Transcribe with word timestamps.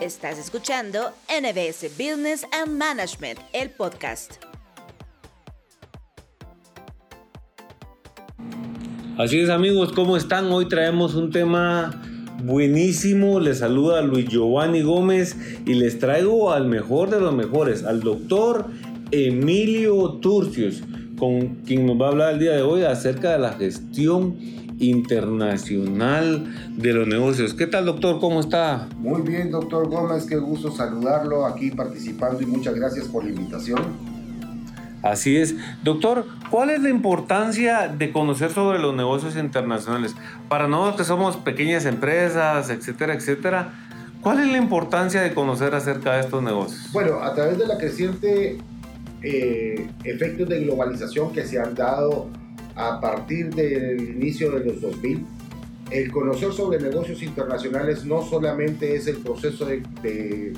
Estás 0.00 0.38
escuchando 0.38 1.10
NBS 1.28 1.90
Business 1.98 2.46
and 2.58 2.78
Management, 2.78 3.38
el 3.52 3.68
podcast. 3.68 4.32
Así 9.18 9.40
es 9.40 9.50
amigos, 9.50 9.92
¿cómo 9.92 10.16
están? 10.16 10.46
Hoy 10.46 10.68
traemos 10.68 11.14
un 11.14 11.30
tema 11.30 12.02
buenísimo. 12.42 13.40
Les 13.40 13.58
saluda 13.58 14.00
Luis 14.00 14.26
Giovanni 14.26 14.80
Gómez 14.80 15.36
y 15.66 15.74
les 15.74 15.98
traigo 15.98 16.50
al 16.50 16.66
mejor 16.66 17.10
de 17.10 17.20
los 17.20 17.34
mejores, 17.34 17.84
al 17.84 18.00
doctor 18.00 18.68
Emilio 19.10 20.12
Turcios, 20.22 20.82
con 21.18 21.56
quien 21.66 21.84
nos 21.84 22.00
va 22.00 22.06
a 22.06 22.08
hablar 22.08 22.32
el 22.32 22.40
día 22.40 22.52
de 22.52 22.62
hoy 22.62 22.84
acerca 22.84 23.32
de 23.32 23.38
la 23.38 23.52
gestión 23.52 24.38
internacional 24.80 26.52
de 26.76 26.92
los 26.92 27.06
negocios. 27.06 27.54
¿Qué 27.54 27.66
tal, 27.66 27.86
doctor? 27.86 28.18
¿Cómo 28.18 28.40
está? 28.40 28.88
Muy 28.98 29.22
bien, 29.22 29.50
doctor 29.50 29.88
Gómez, 29.88 30.24
qué 30.24 30.36
gusto 30.36 30.72
saludarlo 30.72 31.46
aquí 31.46 31.70
participando 31.70 32.42
y 32.42 32.46
muchas 32.46 32.74
gracias 32.74 33.06
por 33.06 33.24
la 33.24 33.30
invitación. 33.30 33.80
Así 35.02 35.36
es. 35.36 35.54
Doctor, 35.82 36.26
¿cuál 36.50 36.70
es 36.70 36.82
la 36.82 36.90
importancia 36.90 37.88
de 37.88 38.12
conocer 38.12 38.50
sobre 38.50 38.78
los 38.78 38.94
negocios 38.94 39.36
internacionales? 39.36 40.14
Para 40.48 40.68
nosotros 40.68 40.96
que 40.96 41.04
somos 41.04 41.36
pequeñas 41.36 41.86
empresas, 41.86 42.68
etcétera, 42.68 43.14
etcétera, 43.14 43.72
¿cuál 44.20 44.40
es 44.40 44.48
la 44.48 44.58
importancia 44.58 45.22
de 45.22 45.32
conocer 45.32 45.74
acerca 45.74 46.14
de 46.14 46.20
estos 46.20 46.42
negocios? 46.42 46.90
Bueno, 46.92 47.22
a 47.22 47.34
través 47.34 47.58
de 47.58 47.66
la 47.66 47.78
creciente 47.78 48.58
eh, 49.22 49.88
efectos 50.04 50.48
de 50.48 50.60
globalización 50.64 51.32
que 51.32 51.46
se 51.46 51.58
han 51.58 51.74
dado 51.74 52.28
a 52.80 52.98
partir 53.00 53.54
del 53.54 54.00
inicio 54.16 54.50
de 54.52 54.64
los 54.64 54.80
2000, 54.80 55.26
el 55.90 56.10
conocer 56.10 56.52
sobre 56.52 56.80
negocios 56.80 57.22
internacionales 57.22 58.04
no 58.04 58.22
solamente 58.22 58.94
es 58.94 59.06
el 59.06 59.18
proceso 59.18 59.66
de, 59.66 59.82
de, 60.02 60.54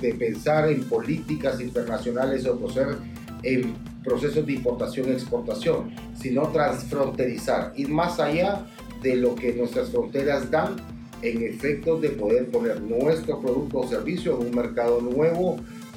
de 0.00 0.14
pensar 0.14 0.70
en 0.70 0.84
políticas 0.84 1.60
internacionales 1.60 2.46
o 2.46 2.60
conocer 2.60 2.98
en 3.42 3.74
procesos 4.04 4.46
de 4.46 4.52
importación 4.52 5.08
y 5.08 5.12
exportación, 5.12 5.90
sino 6.16 6.48
transfronterizar, 6.48 7.72
ir 7.74 7.88
más 7.88 8.20
allá 8.20 8.66
de 9.02 9.16
lo 9.16 9.34
que 9.34 9.52
nuestras 9.54 9.90
fronteras 9.90 10.48
dan 10.50 10.76
en 11.22 11.42
efectos 11.42 12.00
de 12.00 12.10
poder 12.10 12.46
poner 12.46 12.80
nuestro 12.80 13.40
producto 13.40 13.80
o 13.80 13.88
servicio 13.88 14.40
en 14.40 14.48
un 14.48 14.54
mercado 14.54 15.00
nuevo 15.00 15.56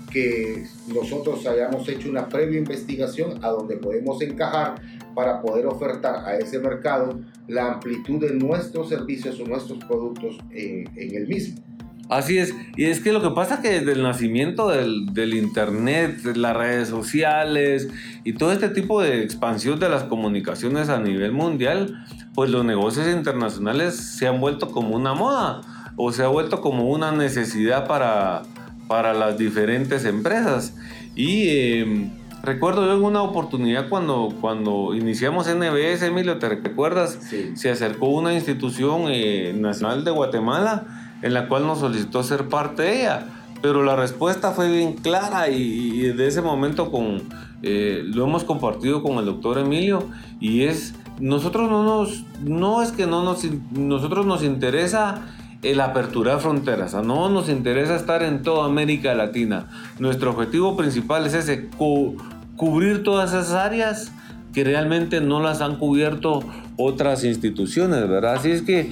que 0.09 0.65
nosotros 0.93 1.45
hayamos 1.45 1.87
hecho 1.87 2.09
una 2.09 2.27
previa 2.27 2.57
investigación 2.57 3.43
a 3.43 3.49
donde 3.49 3.77
podemos 3.77 4.21
encajar 4.21 4.81
para 5.15 5.41
poder 5.41 5.65
ofertar 5.65 6.25
a 6.25 6.37
ese 6.37 6.59
mercado 6.59 7.19
la 7.47 7.73
amplitud 7.73 8.19
de 8.19 8.33
nuestros 8.33 8.89
servicios 8.89 9.39
o 9.39 9.45
nuestros 9.45 9.79
productos 9.85 10.37
en, 10.51 10.89
en 10.95 11.15
el 11.15 11.27
mismo. 11.27 11.61
Así 12.09 12.39
es, 12.39 12.55
y 12.75 12.85
es 12.85 13.01
que 13.01 13.13
lo 13.13 13.21
que 13.21 13.29
pasa 13.29 13.55
es 13.55 13.59
que 13.59 13.69
desde 13.69 13.91
el 13.91 14.01
nacimiento 14.01 14.69
del, 14.69 15.13
del, 15.13 15.35
Internet, 15.35 16.25
las 16.35 16.57
redes 16.57 16.89
sociales 16.89 17.87
y 18.23 18.33
todo 18.33 18.51
este 18.51 18.69
tipo 18.69 18.99
de 19.03 19.21
expansión 19.21 19.79
de 19.79 19.89
las 19.89 20.05
comunicaciones 20.05 20.89
a 20.89 20.99
nivel 20.99 21.33
mundial, 21.33 22.03
pues 22.33 22.49
los 22.49 22.65
negocios 22.65 23.07
internacionales 23.07 23.95
se 23.95 24.27
han 24.27 24.41
vuelto 24.41 24.71
como 24.71 24.95
una 24.95 25.13
moda 25.13 25.61
o 25.97 26.11
se 26.11 26.23
ha 26.23 26.29
vuelto 26.29 26.61
como 26.61 26.89
una 26.89 27.11
necesidad 27.11 27.87
para, 27.87 28.41
para 28.89 29.13
las 29.13 29.37
diferentes 29.37 30.03
empresas. 30.03 30.73
Y 31.15 31.47
eh, 31.49 32.11
recuerdo 32.41 32.87
yo 32.87 32.95
en 32.95 33.03
una 33.03 33.21
oportunidad 33.21 33.87
cuando, 33.87 34.33
cuando 34.41 34.95
iniciamos 34.95 35.47
NBS, 35.47 36.01
Emilio, 36.01 36.39
¿te 36.39 36.49
recuerdas? 36.49 37.19
Sí. 37.21 37.51
Se 37.55 37.69
acercó 37.69 38.07
una 38.07 38.33
institución 38.33 39.03
eh, 39.09 39.53
nacional 39.55 40.03
de 40.03 40.09
Guatemala 40.09 41.17
en 41.21 41.35
la 41.35 41.47
cual 41.47 41.67
nos 41.67 41.79
solicitó 41.79 42.23
ser 42.23 42.49
parte 42.49 42.81
de 42.81 43.01
ella. 43.01 43.27
Pero 43.61 43.83
la 43.83 43.95
respuesta 43.95 44.51
fue 44.53 44.71
bien 44.71 44.93
clara 44.93 45.49
y, 45.49 45.61
y 45.61 46.11
de 46.13 46.27
ese 46.27 46.41
momento 46.41 46.89
con, 46.89 47.29
eh, 47.61 48.01
lo 48.05 48.23
hemos 48.23 48.43
compartido 48.43 49.03
con 49.03 49.17
el 49.17 49.25
doctor 49.25 49.59
Emilio 49.59 50.07
y 50.39 50.63
es, 50.63 50.95
nosotros 51.19 51.69
no 51.69 51.83
nos, 51.83 52.23
no 52.41 52.81
es 52.81 52.91
que 52.91 53.05
no 53.05 53.23
nos, 53.23 53.43
nosotros 53.71 54.25
nos 54.25 54.43
interesa 54.43 55.27
el 55.61 55.81
apertura 55.81 56.35
de 56.35 56.41
fronteras, 56.41 56.93
no 56.93 57.29
nos 57.29 57.49
interesa 57.49 57.95
estar 57.95 58.23
en 58.23 58.43
toda 58.43 58.65
América 58.65 59.13
Latina. 59.13 59.67
Nuestro 59.99 60.31
objetivo 60.31 60.77
principal 60.77 61.25
es 61.25 61.33
ese, 61.33 61.67
cu 61.67 62.17
cubrir 62.55 63.03
todas 63.03 63.29
esas 63.29 63.51
áreas 63.51 64.11
que 64.53 64.63
realmente 64.63 65.21
no 65.21 65.41
las 65.41 65.61
han 65.61 65.77
cubierto 65.77 66.43
otras 66.77 67.23
instituciones, 67.23 68.07
¿verdad? 68.07 68.35
Así 68.35 68.51
es 68.51 68.61
que 68.61 68.91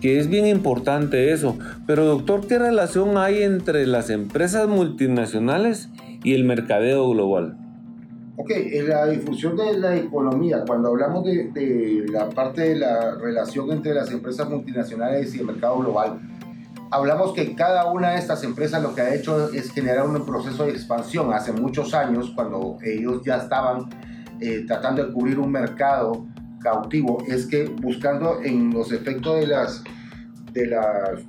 que 0.00 0.18
es 0.18 0.28
bien 0.28 0.46
importante 0.46 1.32
eso. 1.32 1.58
Pero 1.86 2.04
doctor, 2.04 2.46
¿qué 2.46 2.58
relación 2.58 3.16
hay 3.16 3.42
entre 3.42 3.86
las 3.86 4.10
empresas 4.10 4.68
multinacionales 4.68 5.88
y 6.22 6.34
el 6.34 6.44
mercadeo 6.44 7.08
global? 7.10 7.56
Ok, 8.40 8.52
en 8.54 8.88
la 8.88 9.04
difusión 9.06 9.56
de 9.56 9.76
la 9.78 9.96
economía, 9.96 10.62
cuando 10.64 10.90
hablamos 10.90 11.24
de, 11.24 12.06
la 12.08 12.28
parte 12.30 12.68
de 12.68 12.76
la 12.76 13.16
relación 13.16 13.72
entre 13.72 13.92
las 13.92 14.12
empresas 14.12 14.48
multinacionales 14.48 15.34
y 15.34 15.40
el 15.40 15.46
mercado 15.46 15.80
global, 15.80 16.20
hablamos 16.92 17.32
que 17.32 17.56
cada 17.56 17.90
una 17.90 18.12
de 18.12 18.18
estas 18.18 18.44
empresas 18.44 18.80
lo 18.80 18.94
que 18.94 19.00
ha 19.00 19.12
hecho 19.12 19.52
es 19.52 19.72
generar 19.72 20.06
un 20.06 20.24
proceso 20.24 20.66
de 20.66 20.70
expansión. 20.70 21.32
Hace 21.34 21.50
muchos 21.50 21.92
años, 21.94 22.30
cuando 22.32 22.78
ellos 22.84 23.22
ya 23.24 23.38
estaban 23.38 23.90
eh, 24.40 24.64
tratando 24.68 25.04
de 25.04 25.12
cubrir 25.12 25.40
un 25.40 25.50
mercado 25.50 26.24
cautivo 26.60 27.18
es 27.26 27.46
que 27.46 27.64
buscando 27.64 28.40
en 28.42 28.70
los 28.70 28.92
efectos 28.92 29.40
de 29.40 29.46
las 29.48 29.82
de 30.52 30.66
las 30.66 31.22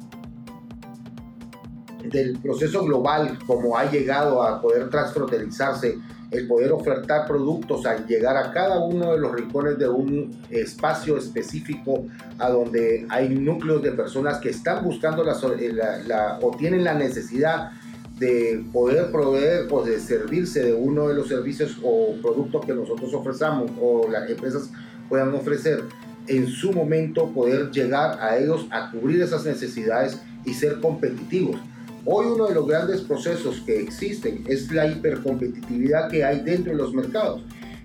del 2.04 2.38
proceso 2.40 2.84
global 2.84 3.38
como 3.46 3.78
ha 3.78 3.90
llegado 3.90 4.42
a 4.42 4.62
poder 4.62 4.90
transfronterizarse 4.90 5.98
el 6.32 6.48
poder 6.48 6.72
ofertar 6.72 7.26
productos 7.26 7.86
al 7.86 8.06
llegar 8.06 8.38
a 8.38 8.52
cada 8.52 8.80
uno 8.80 9.14
de 9.14 9.20
los 9.20 9.32
rincones 9.34 9.80
de 9.80 9.90
un 9.90 10.40
espacio 10.50 11.18
específico 11.18 12.06
a 12.38 12.50
donde 12.50 13.06
hay 13.10 13.30
núcleos 13.30 13.82
de 13.82 13.92
personas 13.92 14.38
que 14.38 14.50
están 14.50 14.84
buscando 14.84 15.24
la, 15.24 15.34
la, 15.74 15.98
la, 16.06 16.40
o 16.42 16.56
tienen 16.56 16.84
la 16.84 16.94
necesidad 16.94 17.72
de 18.20 18.64
poder 18.72 19.12
proveer 19.12 19.68
o 19.72 19.84
de 19.84 20.00
servirse 20.00 20.64
de 20.64 20.74
uno 20.74 21.08
de 21.08 21.16
los 21.16 21.28
servicios 21.28 21.78
o 21.84 22.16
productos 22.22 22.66
que 22.66 22.74
nosotros 22.74 23.14
ofrecemos 23.14 23.72
o 23.82 24.08
las 24.10 24.30
empresas 24.30 24.70
puedan 25.08 25.34
ofrecer 25.34 25.84
en 26.28 26.48
su 26.48 26.72
momento 26.72 27.30
poder 27.30 27.72
llegar 27.72 28.20
a 28.22 28.38
ellos 28.38 28.68
a 28.70 28.92
cubrir 28.92 29.22
esas 29.22 29.46
necesidades 29.46 30.22
y 30.46 30.54
ser 30.54 30.80
competitivos. 30.80 31.60
Hoy 32.06 32.28
uno 32.28 32.48
de 32.48 32.56
los 32.56 32.68
grandes 32.68 33.02
procesos 33.02 33.62
que 33.66 33.82
existen 33.82 34.44
es 34.48 34.72
la 34.72 34.88
hipercompetitividad 34.88 36.10
que 36.10 36.24
hay 36.24 36.40
dentro 36.42 36.72
de 36.72 36.78
los 36.78 36.94
mercados. 36.94 37.42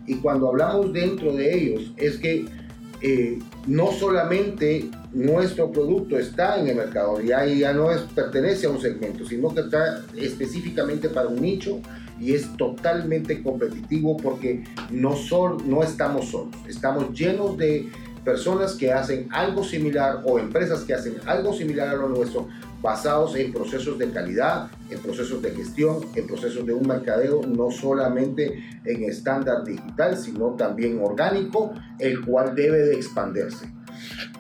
Y 0.06 0.16
cuando 0.16 0.48
hablamos 0.48 0.92
dentro 0.92 1.32
de 1.32 1.54
ellos 1.54 1.92
es 1.96 2.18
que 2.18 2.46
eh, 3.00 3.38
no 3.66 3.92
solamente 3.92 4.88
nuestro 5.12 5.70
producto 5.70 6.18
está 6.18 6.58
en 6.58 6.68
el 6.68 6.76
mercado, 6.76 7.20
ya, 7.20 7.44
ya 7.44 7.72
no 7.72 7.88
pertenece 8.14 8.66
a 8.66 8.70
un 8.70 8.80
segmento, 8.80 9.26
sino 9.26 9.52
que 9.52 9.60
está 9.60 10.04
específicamente 10.16 11.08
para 11.08 11.28
un 11.28 11.40
nicho 11.40 11.80
y 12.20 12.32
es 12.32 12.56
totalmente 12.56 13.42
competitivo 13.42 14.16
porque 14.16 14.64
no, 14.90 15.16
son, 15.16 15.68
no 15.68 15.82
estamos 15.82 16.30
solos, 16.30 16.54
estamos 16.68 17.12
llenos 17.12 17.58
de 17.58 17.90
personas 18.24 18.74
que 18.74 18.92
hacen 18.92 19.28
algo 19.30 19.64
similar 19.64 20.22
o 20.24 20.38
empresas 20.38 20.84
que 20.84 20.94
hacen 20.94 21.16
algo 21.26 21.52
similar 21.52 21.88
a 21.88 21.94
lo 21.94 22.08
nuestro 22.08 22.48
basados 22.84 23.34
en 23.36 23.50
procesos 23.50 23.98
de 23.98 24.10
calidad, 24.10 24.68
en 24.90 25.00
procesos 25.00 25.40
de 25.40 25.52
gestión, 25.52 26.00
en 26.14 26.26
procesos 26.26 26.66
de 26.66 26.74
un 26.74 26.86
mercadeo, 26.86 27.40
no 27.46 27.70
solamente 27.70 28.62
en 28.84 29.04
estándar 29.04 29.64
digital, 29.64 30.18
sino 30.18 30.50
también 30.50 31.00
orgánico, 31.02 31.72
el 31.98 32.22
cual 32.22 32.54
debe 32.54 32.80
de 32.80 32.96
expandirse. 32.96 33.73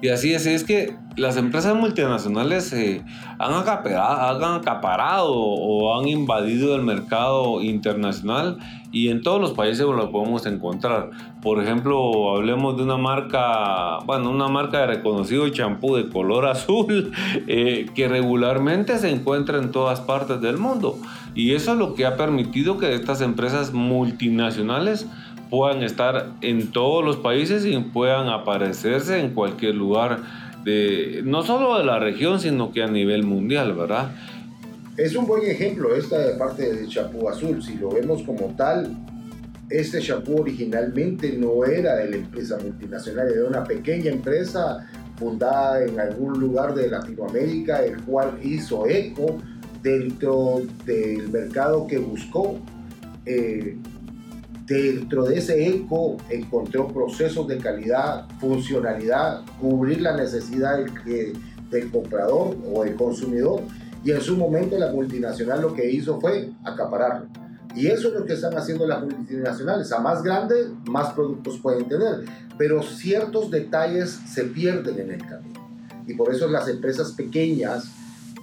Y 0.00 0.08
así 0.08 0.34
es, 0.34 0.64
que 0.64 0.96
las 1.16 1.36
empresas 1.36 1.74
multinacionales 1.74 2.72
eh, 2.72 3.02
han, 3.38 3.54
acaparado, 3.54 4.44
han 4.44 4.60
acaparado 4.60 5.32
o 5.32 5.98
han 5.98 6.08
invadido 6.08 6.74
el 6.74 6.82
mercado 6.82 7.62
internacional 7.62 8.58
y 8.94 9.08
en 9.08 9.22
todos 9.22 9.40
los 9.40 9.52
países 9.52 9.84
lo 9.84 10.10
podemos 10.12 10.46
encontrar. 10.46 11.10
Por 11.42 11.60
ejemplo, 11.60 12.36
hablemos 12.36 12.76
de 12.76 12.84
una 12.84 12.96
marca, 12.96 13.98
bueno, 14.06 14.30
una 14.30 14.46
marca 14.46 14.80
de 14.80 14.86
reconocido 14.86 15.48
champú 15.48 15.96
de 15.96 16.08
color 16.08 16.46
azul 16.48 17.12
eh, 17.48 17.86
que 17.94 18.06
regularmente 18.06 18.98
se 18.98 19.10
encuentra 19.10 19.58
en 19.58 19.72
todas 19.72 20.00
partes 20.00 20.40
del 20.40 20.58
mundo. 20.58 20.98
Y 21.34 21.54
eso 21.54 21.72
es 21.72 21.78
lo 21.78 21.94
que 21.94 22.06
ha 22.06 22.16
permitido 22.16 22.78
que 22.78 22.94
estas 22.94 23.20
empresas 23.20 23.72
multinacionales 23.72 25.08
puedan 25.54 25.84
estar 25.84 26.32
en 26.40 26.72
todos 26.72 27.04
los 27.04 27.16
países 27.18 27.64
y 27.64 27.78
puedan 27.78 28.28
aparecerse 28.28 29.20
en 29.20 29.34
cualquier 29.34 29.76
lugar 29.76 30.18
de 30.64 31.22
no 31.24 31.44
solo 31.44 31.78
de 31.78 31.84
la 31.84 32.00
región, 32.00 32.40
sino 32.40 32.72
que 32.72 32.82
a 32.82 32.88
nivel 32.88 33.22
mundial, 33.22 33.72
¿verdad? 33.74 34.10
Es 34.96 35.14
un 35.14 35.26
buen 35.26 35.48
ejemplo 35.48 35.94
esta 35.94 36.18
de 36.18 36.34
parte 36.36 36.74
del 36.74 36.88
champú 36.88 37.28
azul. 37.28 37.62
Si 37.62 37.74
lo 37.76 37.90
vemos 37.90 38.22
como 38.22 38.46
tal, 38.56 38.96
este 39.70 40.00
champú 40.00 40.40
originalmente 40.40 41.36
no 41.38 41.64
era 41.64 41.94
de 41.96 42.10
la 42.10 42.16
empresa 42.16 42.58
multinacional, 42.60 43.28
era 43.28 43.44
una 43.46 43.62
pequeña 43.62 44.10
empresa 44.10 44.88
fundada 45.16 45.84
en 45.84 46.00
algún 46.00 46.40
lugar 46.40 46.74
de 46.74 46.90
Latinoamérica, 46.90 47.84
el 47.84 48.02
cual 48.02 48.40
hizo 48.42 48.88
eco 48.88 49.38
dentro 49.84 50.62
del 50.84 51.28
mercado 51.28 51.86
que 51.86 51.98
buscó. 51.98 52.58
Eh, 53.24 53.76
dentro 54.66 55.24
de 55.24 55.38
ese 55.38 55.66
eco 55.68 56.16
encontró 56.30 56.88
procesos 56.88 57.46
de 57.48 57.58
calidad, 57.58 58.26
funcionalidad, 58.40 59.42
cubrir 59.60 60.00
la 60.00 60.16
necesidad 60.16 60.78
del, 60.78 61.38
del 61.70 61.90
comprador 61.90 62.56
o 62.72 62.84
del 62.84 62.94
consumidor. 62.94 63.62
Y 64.04 64.10
en 64.10 64.20
su 64.20 64.36
momento 64.36 64.78
la 64.78 64.92
multinacional 64.92 65.62
lo 65.62 65.74
que 65.74 65.90
hizo 65.90 66.20
fue 66.20 66.50
acapararlo. 66.64 67.26
Y 67.74 67.88
eso 67.88 68.08
es 68.08 68.14
lo 68.14 68.24
que 68.24 68.34
están 68.34 68.56
haciendo 68.56 68.86
las 68.86 69.02
multinacionales. 69.02 69.90
A 69.92 69.98
más 69.98 70.22
grande, 70.22 70.68
más 70.88 71.12
productos 71.12 71.58
pueden 71.58 71.88
tener. 71.88 72.24
Pero 72.56 72.82
ciertos 72.82 73.50
detalles 73.50 74.10
se 74.10 74.44
pierden 74.44 74.98
en 75.00 75.10
el 75.12 75.26
camino. 75.26 75.68
Y 76.06 76.14
por 76.14 76.32
eso 76.32 76.48
las 76.48 76.68
empresas 76.68 77.12
pequeñas 77.12 77.90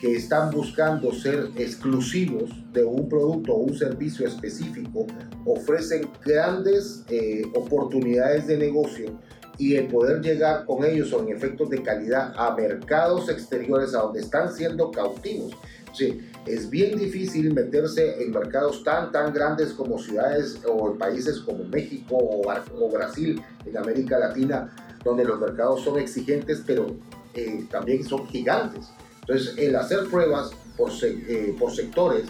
que 0.01 0.15
están 0.15 0.49
buscando 0.49 1.13
ser 1.13 1.51
exclusivos 1.55 2.49
de 2.73 2.83
un 2.83 3.07
producto 3.07 3.53
o 3.53 3.57
un 3.57 3.77
servicio 3.77 4.25
específico 4.25 5.05
ofrecen 5.45 6.09
grandes 6.25 7.03
eh, 7.07 7.43
oportunidades 7.53 8.47
de 8.47 8.57
negocio 8.57 9.11
y 9.59 9.75
el 9.75 9.87
poder 9.89 10.21
llegar 10.21 10.65
con 10.65 10.83
ellos 10.83 11.09
son 11.09 11.29
efectos 11.29 11.69
de 11.69 11.83
calidad 11.83 12.33
a 12.35 12.55
mercados 12.55 13.29
exteriores 13.29 13.93
a 13.93 13.99
donde 13.99 14.21
están 14.21 14.51
siendo 14.51 14.89
cautivos. 14.89 15.53
Sí, 15.93 16.19
es 16.47 16.67
bien 16.67 16.97
difícil 16.97 17.53
meterse 17.53 18.23
en 18.23 18.31
mercados 18.31 18.83
tan 18.83 19.11
tan 19.11 19.31
grandes 19.31 19.71
como 19.73 19.99
ciudades 19.99 20.59
o 20.65 20.97
países 20.97 21.41
como 21.41 21.63
México 21.65 22.15
o, 22.15 22.41
o 22.49 22.89
Brasil 22.89 23.39
en 23.67 23.77
América 23.77 24.17
Latina, 24.17 24.75
donde 25.03 25.25
los 25.25 25.39
mercados 25.39 25.83
son 25.83 25.99
exigentes, 25.99 26.63
pero 26.65 26.87
eh, 27.35 27.67
también 27.69 28.03
son 28.03 28.25
gigantes. 28.25 28.89
Entonces, 29.21 29.57
el 29.57 29.75
hacer 29.75 30.07
pruebas 30.09 30.51
por, 30.75 30.91
eh, 31.03 31.55
por 31.57 31.71
sectores 31.71 32.25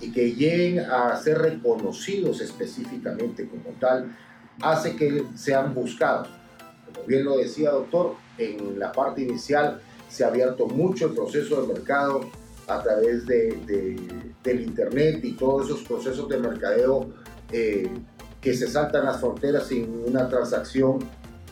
y 0.00 0.12
que 0.12 0.32
lleguen 0.32 0.80
a 0.80 1.16
ser 1.16 1.38
reconocidos 1.38 2.40
específicamente 2.40 3.48
como 3.48 3.76
tal, 3.80 4.16
hace 4.60 4.96
que 4.96 5.24
sean 5.34 5.74
buscados. 5.74 6.28
Como 6.92 7.06
bien 7.06 7.24
lo 7.24 7.36
decía 7.36 7.70
doctor, 7.70 8.14
en 8.38 8.78
la 8.78 8.92
parte 8.92 9.22
inicial 9.22 9.80
se 10.08 10.24
ha 10.24 10.28
abierto 10.28 10.66
mucho 10.66 11.06
el 11.06 11.14
proceso 11.14 11.60
de 11.62 11.74
mercado 11.74 12.20
a 12.66 12.82
través 12.82 13.26
de, 13.26 13.96
del 14.42 14.60
Internet 14.60 15.24
y 15.24 15.32
todos 15.32 15.66
esos 15.66 15.82
procesos 15.82 16.28
de 16.28 16.38
mercadeo 16.38 17.08
eh, 17.50 17.90
que 18.40 18.54
se 18.54 18.68
saltan 18.68 19.04
las 19.06 19.20
fronteras 19.20 19.66
sin 19.66 20.04
una 20.06 20.28
transacción 20.28 20.98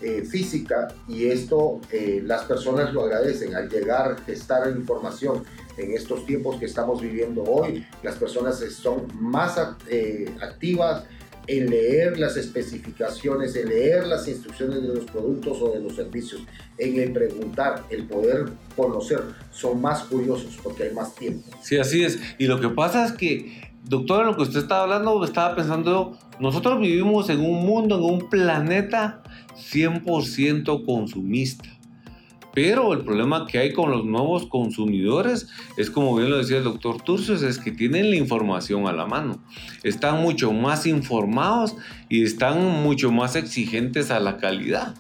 eh, 0.03 0.23
física 0.23 0.89
y 1.09 1.27
esto 1.27 1.81
eh, 1.91 2.23
las 2.25 2.45
personas 2.45 2.93
lo 2.93 3.03
agradecen 3.03 3.55
al 3.55 3.69
llegar, 3.69 4.17
estar 4.27 4.69
en 4.69 4.77
información 4.77 5.43
en 5.77 5.93
estos 5.93 6.27
tiempos 6.27 6.59
que 6.59 6.67
estamos 6.67 7.01
viviendo 7.01 7.43
hoy, 7.45 7.87
las 8.03 8.17
personas 8.17 8.59
son 8.59 9.07
más 9.21 9.59
eh, 9.89 10.31
activas 10.41 11.05
en 11.47 11.71
leer 11.71 12.19
las 12.19 12.37
especificaciones, 12.37 13.55
en 13.57 13.69
leer 13.69 14.07
las 14.07 14.27
instrucciones 14.27 14.83
de 14.83 14.89
los 14.89 15.05
productos 15.05 15.63
o 15.63 15.71
de 15.71 15.81
los 15.81 15.95
servicios, 15.95 16.43
en 16.79 17.13
preguntar, 17.13 17.85
el 17.91 18.05
poder 18.05 18.47
conocer, 18.75 19.23
son 19.51 19.81
más 19.81 20.03
curiosos 20.05 20.59
porque 20.63 20.85
hay 20.85 20.93
más 20.93 21.15
tiempo. 21.15 21.49
Sí, 21.63 21.79
así 21.79 22.05
es. 22.05 22.19
Y 22.39 22.47
lo 22.47 22.61
que 22.61 22.69
pasa 22.69 23.07
es 23.07 23.13
que, 23.13 23.66
doctora, 23.89 24.27
lo 24.27 24.37
que 24.37 24.43
usted 24.43 24.61
estaba 24.61 24.83
hablando, 24.83 25.25
estaba 25.25 25.55
pensando, 25.55 26.19
nosotros 26.41 26.81
vivimos 26.81 27.31
en 27.31 27.41
un 27.41 27.65
mundo, 27.65 27.97
en 27.97 28.05
un 28.05 28.29
planeta 28.29 29.23
100% 29.73 30.85
consumista. 30.85 31.69
Pero 32.53 32.95
el 32.95 33.01
problema 33.01 33.47
que 33.47 33.59
hay 33.59 33.75
con 33.75 33.91
los 33.91 34.07
nuevos 34.07 34.47
consumidores 34.47 35.49
es, 35.77 35.91
como 35.91 36.17
bien 36.17 36.31
lo 36.31 36.39
decía 36.39 36.57
el 36.57 36.65
doctor 36.65 37.03
Turcios, 37.03 37.43
es 37.43 37.59
que 37.59 37.71
tienen 37.71 38.09
la 38.09 38.17
información 38.17 38.89
a 38.89 38.95
la 38.95 39.05
mano. 39.05 39.39
Están 39.83 40.23
mucho 40.23 40.53
más 40.53 40.87
informados 40.87 41.77
y 42.09 42.23
están 42.23 42.83
mucho 42.83 43.13
más 43.13 43.37
exigentes 43.37 44.11
a 44.11 44.21
la 44.21 44.39
calidad. 44.39 44.95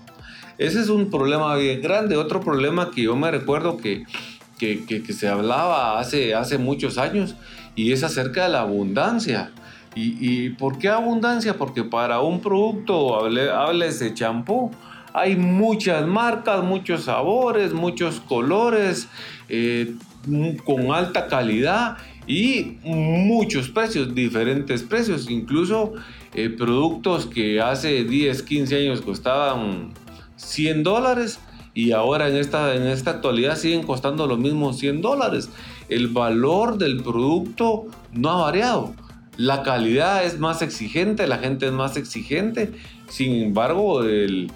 Ese 0.58 0.80
es 0.80 0.90
un 0.90 1.10
problema 1.10 1.56
bien 1.56 1.80
grande. 1.80 2.18
Otro 2.18 2.40
problema 2.40 2.90
que 2.90 3.04
yo 3.04 3.16
me 3.16 3.30
recuerdo 3.30 3.78
que, 3.78 4.04
que, 4.58 4.84
que, 4.84 5.12
se 5.14 5.26
hablaba 5.26 5.98
hace, 5.98 6.34
hace 6.34 6.58
muchos 6.58 6.98
años 6.98 7.36
y 7.76 7.92
es 7.92 8.02
acerca 8.02 8.44
de 8.44 8.48
la 8.48 8.62
abundancia. 8.62 9.52
¿Y, 9.98 10.50
por 10.50 10.78
qué 10.78 10.88
abundancia? 10.88 11.56
Porque 11.56 11.82
para 11.82 12.20
un 12.20 12.42
producto, 12.42 13.24
hables 13.24 13.98
de 13.98 14.12
champú, 14.12 14.70
hay 15.14 15.36
muchas 15.36 16.06
marcas, 16.06 16.62
muchos 16.62 17.04
sabores, 17.04 17.72
muchos 17.72 18.20
colores, 18.20 19.08
eh, 19.48 19.94
con 20.66 20.92
alta 20.92 21.28
calidad 21.28 21.96
y 22.26 22.76
muchos 22.82 23.70
precios, 23.70 24.14
diferentes 24.14 24.82
precios, 24.82 25.30
incluso 25.30 25.94
eh, 26.34 26.50
productos 26.50 27.24
que 27.24 27.62
hace 27.62 28.04
10, 28.04 28.42
15 28.42 28.76
años 28.76 29.00
costaban 29.00 29.94
100 30.36 30.82
dólares 30.82 31.38
y 31.72 31.92
ahora 31.92 32.28
en 32.28 32.36
esta, 32.36 32.74
en 32.74 32.82
esta 32.82 33.12
actualidad 33.12 33.56
siguen 33.56 33.82
costando 33.82 34.26
los 34.26 34.38
mismos 34.38 34.78
100 34.78 35.00
dólares. 35.00 35.48
El 35.88 36.08
valor 36.08 36.78
del 36.78 37.02
producto 37.02 37.86
no 38.12 38.30
ha 38.30 38.42
variado 38.42 38.94
la 39.36 39.62
calidad 39.62 40.24
es 40.24 40.38
más 40.38 40.62
exigente, 40.62 41.26
la 41.26 41.38
gente 41.38 41.66
es 41.66 41.72
más 41.72 41.96
exigente, 41.96 42.72
sin 43.08 43.42
embargo 43.42 44.02
el, 44.02 44.50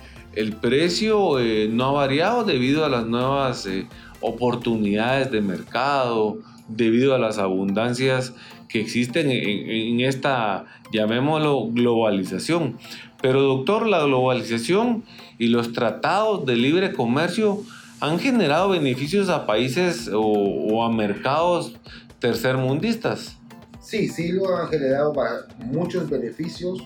precio 0.61 1.39
eh, 1.39 1.69
no 1.71 1.89
ha 1.89 1.93
variado 1.93 2.45
debido 2.45 2.85
a 2.85 2.89
las 2.89 3.07
nuevas 3.07 3.67
eh, 3.67 3.87
oportunidades 4.21 5.31
de 5.31 5.43
mercado, 5.43 6.39
debido 6.69 7.15
a 7.15 7.19
las 7.19 7.39
abundancias 7.39 8.33
que 8.69 8.81
existen 8.81 9.31
en, 9.31 10.01
esta, 10.01 10.65
llamémoslo, 10.93 11.69
globalización. 11.73 12.79
Pero 13.21 13.43
doctor, 13.43 13.87
la 13.87 14.05
globalización 14.05 15.03
y 15.39 15.49
los 15.49 15.73
tratados 15.73 16.47
de 16.47 16.57
libre 16.57 16.93
comercio 16.93 17.61
han 18.01 18.19
generado 18.19 18.71
beneficios 18.71 19.29
a 19.29 19.47
países 19.47 20.09
o, 20.09 20.21
o 20.21 20.85
a 20.85 20.91
mercados 20.91 21.75
tercermundistas. 22.19 23.37
Sí, 23.81 24.09
sí 24.09 24.33
lo 24.33 24.57
han 24.57 24.69
generado 24.69 25.13
muchos 25.59 26.09
beneficios, 26.09 26.79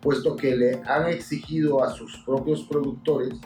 puesto 0.00 0.36
que 0.36 0.56
le 0.56 0.82
han 0.84 1.08
exigido 1.08 1.82
a 1.82 1.90
sus 1.90 2.18
propios 2.18 2.64
productores 2.64 3.38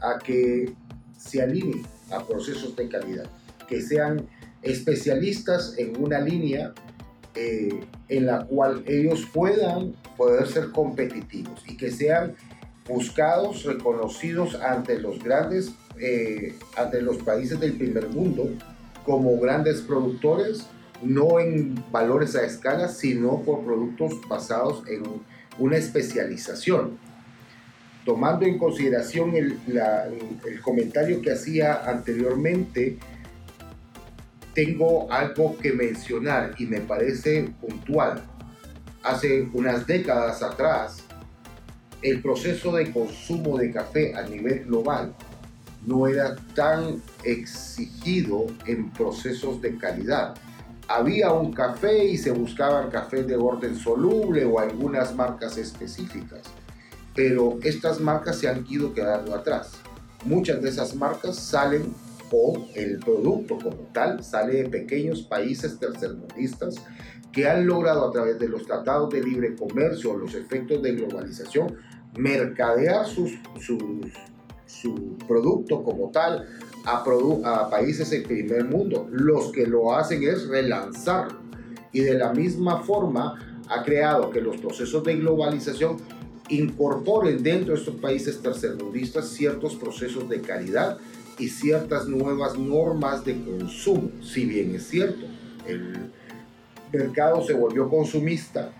a 0.00 0.18
que 0.18 0.72
se 1.18 1.42
alineen 1.42 1.86
a 2.10 2.24
procesos 2.24 2.74
de 2.76 2.88
calidad, 2.88 3.28
que 3.68 3.82
sean 3.82 4.26
especialistas 4.62 5.74
en 5.78 6.02
una 6.02 6.20
línea 6.20 6.72
eh, 7.34 7.84
en 8.08 8.26
la 8.26 8.46
cual 8.46 8.82
ellos 8.86 9.26
puedan 9.32 9.92
poder 10.16 10.46
ser 10.46 10.70
competitivos 10.70 11.62
y 11.68 11.76
que 11.76 11.90
sean 11.90 12.34
buscados, 12.88 13.64
reconocidos 13.64 14.54
ante 14.54 14.98
los 14.98 15.22
grandes, 15.22 15.72
eh, 16.00 16.54
ante 16.76 17.00
los 17.02 17.18
países 17.18 17.58
del 17.58 17.74
primer 17.74 18.08
mundo 18.08 18.50
como 19.04 19.38
grandes 19.38 19.80
productores 19.80 20.66
no 21.02 21.40
en 21.40 21.74
valores 21.90 22.34
a 22.36 22.44
escala, 22.44 22.88
sino 22.88 23.42
por 23.42 23.64
productos 23.64 24.12
basados 24.28 24.82
en 24.88 25.02
una 25.58 25.76
especialización. 25.76 26.98
Tomando 28.04 28.46
en 28.46 28.58
consideración 28.58 29.34
el, 29.34 29.58
comentario 30.62 31.20
que 31.20 31.32
hacía 31.32 31.88
anteriormente, 31.88 32.98
tengo 34.54 35.10
algo 35.12 35.56
que 35.58 35.72
mencionar 35.72 36.54
y 36.58 36.66
me 36.66 36.80
parece 36.80 37.50
puntual. 37.60 38.22
Hace 39.02 39.48
unas 39.52 39.86
décadas 39.86 40.42
atrás, 40.42 41.04
el 42.00 42.22
proceso 42.22 42.74
de 42.74 42.90
consumo 42.92 43.58
de 43.58 43.72
café 43.72 44.14
a 44.14 44.22
nivel 44.22 44.64
global 44.64 45.14
no 45.86 46.06
era 46.06 46.36
tan 46.54 47.00
exigido 47.24 48.46
en 48.66 48.90
procesos 48.90 49.62
de 49.62 49.76
calidad 49.78 50.34
había 50.88 51.32
un 51.32 51.52
café 51.52 52.04
y 52.04 52.16
se 52.16 52.30
buscaban 52.30 52.90
cafés 52.90 53.26
de 53.26 53.36
orden 53.36 53.76
soluble 53.76 54.44
o 54.44 54.58
algunas 54.58 55.14
marcas 55.14 55.58
específicas. 55.58 56.42
Pero 57.14 57.58
estas 57.62 58.00
marcas 58.00 58.38
se 58.38 58.48
han 58.48 58.64
ido 58.68 58.92
quedando 58.92 59.34
atrás. 59.34 59.72
Muchas 60.24 60.62
de 60.62 60.68
esas 60.68 60.94
marcas 60.94 61.36
salen 61.36 61.94
o 62.30 62.66
el 62.74 62.98
producto 62.98 63.58
como 63.58 63.88
tal 63.92 64.22
sale 64.22 64.62
de 64.62 64.68
pequeños 64.68 65.22
países 65.22 65.78
tercermundistas 65.78 66.74
que 67.32 67.48
han 67.48 67.66
logrado 67.66 68.08
a 68.08 68.12
través 68.12 68.38
de 68.38 68.48
los 68.48 68.66
tratados 68.66 69.10
de 69.10 69.22
libre 69.22 69.54
comercio 69.54 70.12
o 70.12 70.16
los 70.16 70.34
efectos 70.34 70.82
de 70.82 70.92
globalización 70.94 71.76
mercadear 72.16 73.06
sus, 73.06 73.32
su 74.80 75.16
producto 75.26 75.82
como 75.82 76.10
tal 76.10 76.46
a, 76.84 77.70
países 77.70 78.10
del 78.10 78.22
primer 78.22 78.64
mundo. 78.64 79.08
Los 79.10 79.52
que 79.52 79.66
lo 79.66 79.94
hacen 79.94 80.22
es 80.22 80.46
relanzarlo. 80.46 81.40
Y 81.92 82.00
de 82.00 82.14
la 82.14 82.32
misma 82.32 82.82
forma 82.82 83.62
ha 83.68 83.82
creado 83.82 84.30
que 84.30 84.40
los 84.40 84.58
procesos 84.58 85.02
de 85.04 85.16
globalización 85.16 85.96
incorporen 86.48 87.42
dentro 87.42 87.74
de 87.74 87.80
estos 87.80 87.96
países 87.96 88.40
tercermundistas 88.40 89.28
ciertos 89.28 89.74
procesos 89.74 90.28
de 90.28 90.40
calidad 90.40 90.98
y 91.38 91.48
ciertas 91.48 92.06
nuevas 92.06 92.56
normas 92.56 93.24
de 93.24 93.42
consumo. 93.42 94.10
Si 94.22 94.44
bien 94.44 94.74
es 94.74 94.86
cierto, 94.86 95.26
El 95.66 96.12
mercado 96.92 97.44
se 97.44 97.52
volvió 97.52 97.88
consumista, 97.88 98.70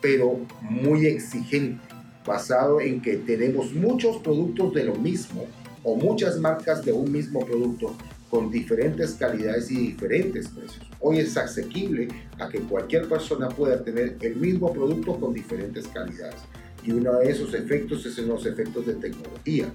pero 0.00 0.38
muy 0.60 1.06
exigente, 1.06 1.82
basado 2.26 2.80
en 2.80 3.00
que 3.00 3.16
tenemos 3.18 3.72
muchos 3.72 4.18
productos 4.18 4.74
de 4.74 4.84
lo 4.84 4.94
mismo 4.96 5.46
o 5.82 5.94
muchas 5.94 6.38
marcas 6.38 6.84
de 6.84 6.92
un 6.92 7.10
mismo 7.10 7.46
producto 7.46 7.96
con 8.28 8.50
diferentes 8.50 9.12
calidades 9.14 9.70
y 9.70 9.76
diferentes 9.76 10.48
precios. 10.48 10.84
Hoy 11.00 11.20
es 11.20 11.36
asequible 11.36 12.08
a 12.38 12.48
que 12.48 12.58
cualquier 12.58 13.08
persona 13.08 13.48
pueda 13.48 13.82
tener 13.82 14.16
el 14.20 14.36
mismo 14.36 14.72
producto 14.72 15.18
con 15.18 15.32
diferentes 15.32 15.86
calidades. 15.88 16.40
Y 16.82 16.92
uno 16.92 17.14
de 17.18 17.30
esos 17.30 17.54
efectos 17.54 18.04
es 18.04 18.18
en 18.18 18.28
los 18.28 18.44
efectos 18.46 18.86
de 18.86 18.94
tecnología. 18.94 19.66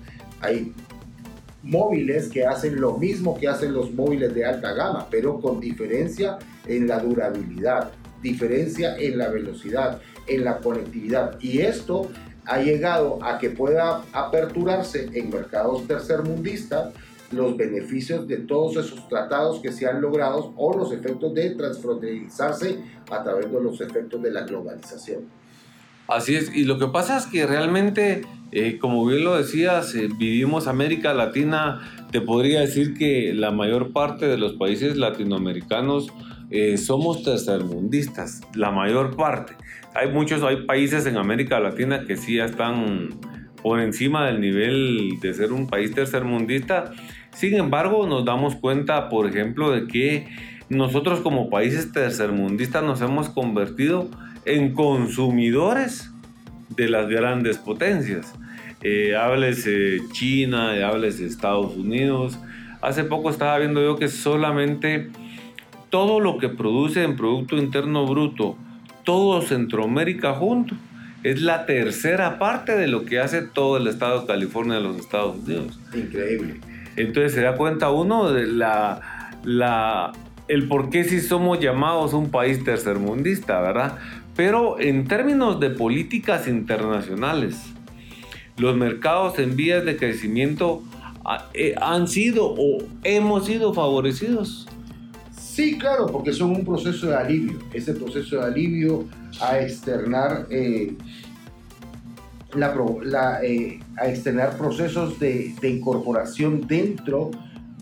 Hay 0.41 0.73
móviles 1.63 2.29
que 2.29 2.45
hacen 2.45 2.79
lo 2.81 2.97
mismo 2.97 3.39
que 3.39 3.47
hacen 3.47 3.73
los 3.73 3.93
móviles 3.93 4.33
de 4.33 4.45
alta 4.45 4.73
gama, 4.73 5.07
pero 5.09 5.39
con 5.39 5.59
diferencia 5.59 6.39
en 6.67 6.87
la 6.87 6.99
durabilidad, 6.99 7.91
diferencia 8.21 8.97
en 8.97 9.17
la 9.17 9.29
velocidad, 9.29 10.01
en 10.27 10.43
la 10.43 10.57
conectividad. 10.57 11.39
Y 11.39 11.59
esto 11.59 12.09
ha 12.45 12.59
llegado 12.59 13.19
a 13.23 13.37
que 13.37 13.49
pueda 13.49 14.03
aperturarse 14.13 15.09
en 15.13 15.29
mercados 15.29 15.87
tercermundistas 15.87 16.93
los 17.31 17.55
beneficios 17.55 18.27
de 18.27 18.37
todos 18.37 18.77
esos 18.77 19.07
tratados 19.07 19.59
que 19.61 19.71
se 19.71 19.87
han 19.87 20.01
logrado 20.01 20.53
o 20.57 20.77
los 20.77 20.91
efectos 20.91 21.33
de 21.33 21.51
transfronterizarse 21.51 22.79
a 23.09 23.23
través 23.23 23.51
de 23.51 23.61
los 23.61 23.79
efectos 23.79 24.21
de 24.21 24.31
la 24.31 24.41
globalización. 24.41 25.21
Así 26.07 26.35
es, 26.35 26.53
y 26.53 26.65
lo 26.65 26.77
que 26.77 26.87
pasa 26.87 27.17
es 27.17 27.25
que 27.25 27.47
realmente, 27.47 28.23
eh, 28.51 28.77
como 28.79 29.05
bien 29.05 29.23
lo 29.23 29.37
decías, 29.37 29.95
eh, 29.95 30.09
vivimos 30.17 30.67
América 30.67 31.13
Latina, 31.13 32.07
te 32.11 32.19
podría 32.19 32.59
decir 32.59 32.95
que 32.95 33.33
la 33.33 33.51
mayor 33.51 33.93
parte 33.93 34.27
de 34.27 34.37
los 34.37 34.53
países 34.53 34.97
latinoamericanos 34.97 36.11
eh, 36.51 36.77
somos 36.77 37.23
tercermundistas, 37.23 38.41
la 38.53 38.71
mayor 38.71 39.15
parte. 39.15 39.53
Hay 39.93 40.09
muchos, 40.09 40.43
hay 40.43 40.65
países 40.65 41.05
en 41.05 41.17
América 41.17 41.59
Latina 41.59 42.05
que 42.05 42.17
sí 42.17 42.39
están 42.39 43.09
por 43.61 43.79
encima 43.79 44.27
del 44.27 44.41
nivel 44.41 45.19
de 45.21 45.33
ser 45.33 45.53
un 45.53 45.67
país 45.67 45.93
tercermundista. 45.93 46.91
Sin 47.33 47.55
embargo, 47.55 48.05
nos 48.07 48.25
damos 48.25 48.55
cuenta, 48.55 49.07
por 49.07 49.27
ejemplo, 49.27 49.71
de 49.71 49.87
que 49.87 50.27
nosotros 50.69 51.21
como 51.21 51.49
países 51.49 51.91
tercermundistas 51.91 52.83
nos 52.83 53.01
hemos 53.01 53.29
convertido 53.29 54.09
en 54.45 54.73
consumidores 54.73 56.11
de 56.69 56.89
las 56.89 57.07
grandes 57.07 57.57
potencias. 57.57 58.33
Eh, 58.83 59.15
háblese 59.15 59.99
China, 60.11 60.71
háblese 60.87 61.25
Estados 61.25 61.75
Unidos. 61.75 62.39
Hace 62.81 63.03
poco 63.03 63.29
estaba 63.29 63.57
viendo 63.59 63.81
yo 63.81 63.97
que 63.97 64.07
solamente 64.07 65.11
todo 65.91 66.19
lo 66.19 66.39
que 66.39 66.49
produce 66.49 67.03
en 67.03 67.15
Producto 67.15 67.57
Interno 67.57 68.07
Bruto, 68.07 68.57
todo 69.03 69.41
Centroamérica 69.43 70.33
junto, 70.33 70.73
es 71.21 71.41
la 71.41 71.67
tercera 71.67 72.39
parte 72.39 72.75
de 72.75 72.87
lo 72.87 73.05
que 73.05 73.19
hace 73.19 73.43
todo 73.43 73.77
el 73.77 73.85
estado 73.85 74.21
de 74.21 74.27
California 74.27 74.75
de 74.77 74.81
los 74.81 74.97
Estados 74.97 75.35
Unidos. 75.43 75.79
Increíble. 75.93 76.59
Entonces 76.95 77.33
se 77.33 77.41
da 77.41 77.55
cuenta 77.55 77.91
uno 77.91 78.31
de 78.31 78.47
la, 78.47 79.29
la, 79.43 80.13
el 80.47 80.67
por 80.67 80.89
qué 80.89 81.03
si 81.03 81.19
somos 81.19 81.59
llamados 81.59 82.13
un 82.13 82.31
país 82.31 82.63
tercermundista, 82.63 83.59
¿verdad? 83.61 83.97
Pero 84.35 84.79
en 84.79 85.07
términos 85.07 85.59
de 85.59 85.69
políticas 85.71 86.47
internacionales, 86.47 87.61
los 88.57 88.75
mercados 88.77 89.39
en 89.39 89.55
vías 89.57 89.83
de 89.83 89.97
crecimiento 89.97 90.83
ah, 91.25 91.49
eh, 91.53 91.75
han 91.81 92.07
sido 92.07 92.45
o 92.57 92.83
hemos 93.03 93.45
sido 93.45 93.73
favorecidos. 93.73 94.67
Sí, 95.51 95.77
claro, 95.77 96.05
porque 96.05 96.31
son 96.31 96.51
un 96.51 96.63
proceso 96.63 97.07
de 97.07 97.15
alivio. 97.17 97.59
Ese 97.73 97.93
proceso 97.93 98.37
de 98.37 98.45
alivio 98.45 99.03
a 99.41 99.59
externar, 99.59 100.47
eh, 100.49 100.95
la, 102.55 103.43
eh, 103.43 103.81
a 103.97 104.07
externar 104.07 104.55
procesos 104.57 105.19
de, 105.19 105.53
de, 105.59 105.69
incorporación 105.69 106.65
dentro 106.67 107.31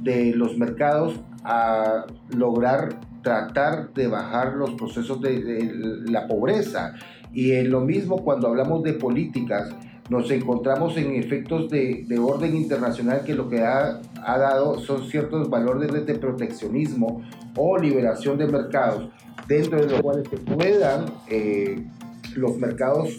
de 0.01 0.33
los 0.33 0.57
mercados 0.57 1.19
a 1.43 2.07
lograr 2.35 2.99
tratar 3.21 3.93
de 3.93 4.07
bajar 4.07 4.53
los 4.53 4.71
procesos 4.71 5.21
de, 5.21 5.71
la 6.07 6.27
pobreza. 6.27 6.95
Y 7.31 7.51
en 7.51 7.69
lo 7.69 7.81
mismo 7.81 8.23
cuando 8.23 8.47
hablamos 8.47 8.81
de 8.81 8.93
políticas, 8.93 9.69
nos 10.09 10.29
encontramos 10.31 10.97
en 10.97 11.15
efectos 11.15 11.69
de, 11.69 12.03
de 12.07 12.19
orden 12.19 12.55
internacional 12.55 13.23
que 13.23 13.35
lo 13.35 13.47
que 13.47 13.61
ha, 13.61 14.01
ha, 14.23 14.37
dado 14.37 14.79
son 14.79 15.07
ciertos 15.09 15.49
valores 15.49 16.05
de 16.05 16.15
proteccionismo 16.15 17.21
o 17.55 17.77
liberación 17.77 18.37
de 18.37 18.47
mercados, 18.47 19.09
dentro 19.47 19.79
de 19.79 19.87
los 19.87 20.01
cuales 20.01 20.27
se 20.29 20.37
puedan 20.37 21.05
eh, 21.29 21.85
los 22.35 22.57
mercados 22.57 23.17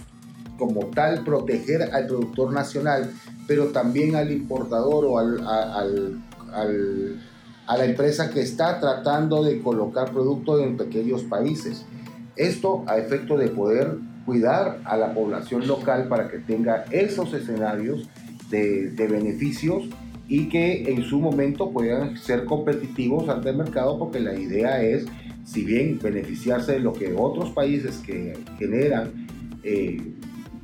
como 0.59 0.87
tal 0.87 1.25
proteger 1.25 1.83
al 1.95 2.07
productor 2.07 2.53
nacional, 2.53 3.11
pero 3.47 3.67
también 3.67 4.17
al 4.17 4.31
importador 4.31 5.05
o 5.07 5.19
al, 5.19 5.47
al, 5.47 6.23
al 6.53 7.21
a 7.71 7.77
la 7.77 7.85
empresa 7.85 8.31
que 8.31 8.41
está 8.41 8.81
tratando 8.81 9.45
de 9.45 9.61
colocar 9.63 10.11
productos 10.11 10.61
en 10.61 10.77
pequeños 10.77 11.23
países. 11.23 11.85
Esto 12.35 12.83
a 12.89 12.99
efecto 12.99 13.37
de 13.37 13.47
poder 13.47 13.97
cuidar 14.31 14.79
a 14.85 14.97
la 14.97 15.13
población 15.13 15.67
local 15.67 16.07
para 16.07 16.29
que 16.29 16.39
tenga 16.39 16.85
esos 16.93 17.35
escenarios 17.35 18.09
de, 18.49 18.95
beneficios 18.97 19.89
y 20.29 20.49
que 20.49 20.85
en 20.89 21.03
su 21.03 21.19
momento 21.19 21.73
puedan 21.73 22.17
ser 22.17 22.45
competitivos 22.45 23.29
ante 23.29 23.51
el 23.51 23.57
mercado 23.57 23.99
porque 23.99 24.21
la 24.21 24.33
idea 24.39 24.81
es, 24.83 25.07
si 25.45 25.65
bien 25.65 25.99
beneficiarse 26.01 26.75
de 26.75 26.79
lo 26.79 26.93
que 26.93 27.13
otros 27.13 27.51
países 27.51 27.97
que 28.07 28.39
generan 28.57 29.27
eh, 29.65 30.01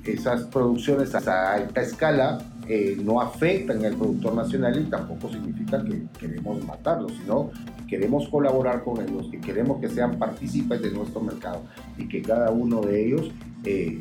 esas 0.05 0.45
producciones 0.45 1.13
a 1.17 1.53
alta 1.53 1.81
escala 1.81 2.39
eh, 2.69 2.99
no 3.01 3.21
afectan 3.21 3.85
al 3.85 3.95
productor 3.95 4.35
nacional 4.35 4.81
y 4.81 4.91
tampoco 4.91 5.31
significa 5.31 5.85
que 5.85 6.03
queremos 6.19 6.65
matarlos, 6.65 7.13
sino 7.23 7.53
que 7.79 7.87
queremos 7.87 8.29
colaborar 8.29 8.83
con 8.83 9.01
ellos, 9.01 9.29
que 9.31 9.41
queremos 9.41 9.81
que 9.81 9.89
sean 9.89 10.19
partícipes 10.19 10.83
de 10.83 10.91
nuestro 10.91 11.21
mercado 11.21 11.63
y 11.97 12.09
que 12.09 12.23
cada 12.23 12.51
uno 12.51 12.81
de 12.81 13.07
ellos 13.07 13.31
eh, 13.65 14.01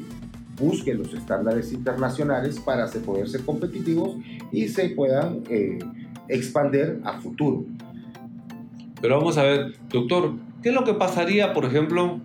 busque 0.57 0.95
los 0.95 1.13
estándares 1.13 1.73
internacionales 1.73 2.59
para 2.59 2.87
poder 2.87 3.29
ser 3.29 3.41
competitivos 3.41 4.17
y 4.51 4.67
se 4.67 4.89
puedan 4.89 5.43
eh, 5.47 5.77
expandir 6.27 7.01
a 7.03 7.19
futuro. 7.19 7.65
Pero 8.99 9.19
vamos 9.19 9.37
a 9.37 9.43
ver, 9.43 9.75
doctor, 9.89 10.33
¿qué 10.63 10.69
es 10.69 10.75
lo 10.75 10.83
que 10.83 10.95
pasaría, 10.95 11.53
por 11.53 11.65
ejemplo, 11.65 12.19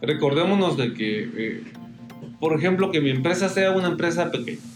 recordémonos 0.00 0.76
de 0.76 0.94
que, 0.94 1.64
por 2.38 2.56
ejemplo, 2.56 2.92
que 2.92 3.00
mi 3.00 3.10
empresa 3.10 3.48
sea 3.48 3.72
una 3.72 3.88
empresa 3.88 4.30
pequeña? 4.30 4.69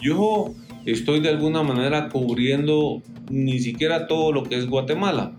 Yo 0.00 0.54
estoy 0.84 1.20
de 1.20 1.28
alguna 1.28 1.62
manera 1.62 2.08
cubriendo 2.08 3.02
ni 3.28 3.58
siquiera 3.58 4.06
todo 4.06 4.32
lo 4.32 4.42
que 4.42 4.56
es 4.56 4.68
Guatemala. 4.68 5.32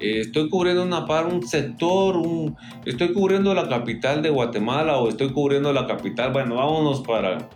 Eh, 0.00 0.20
estoy 0.20 0.48
cubriendo 0.48 0.82
una 0.82 1.06
par, 1.06 1.26
un 1.26 1.46
sector, 1.46 2.16
un, 2.16 2.56
estoy 2.84 3.12
cubriendo 3.12 3.54
la 3.54 3.68
capital 3.68 4.22
de 4.22 4.30
Guatemala 4.30 4.98
o 4.98 5.08
estoy 5.08 5.30
cubriendo 5.30 5.72
la 5.72 5.86
capital, 5.86 6.32
bueno, 6.32 6.56
vámonos 6.56 7.00
para, 7.02 7.48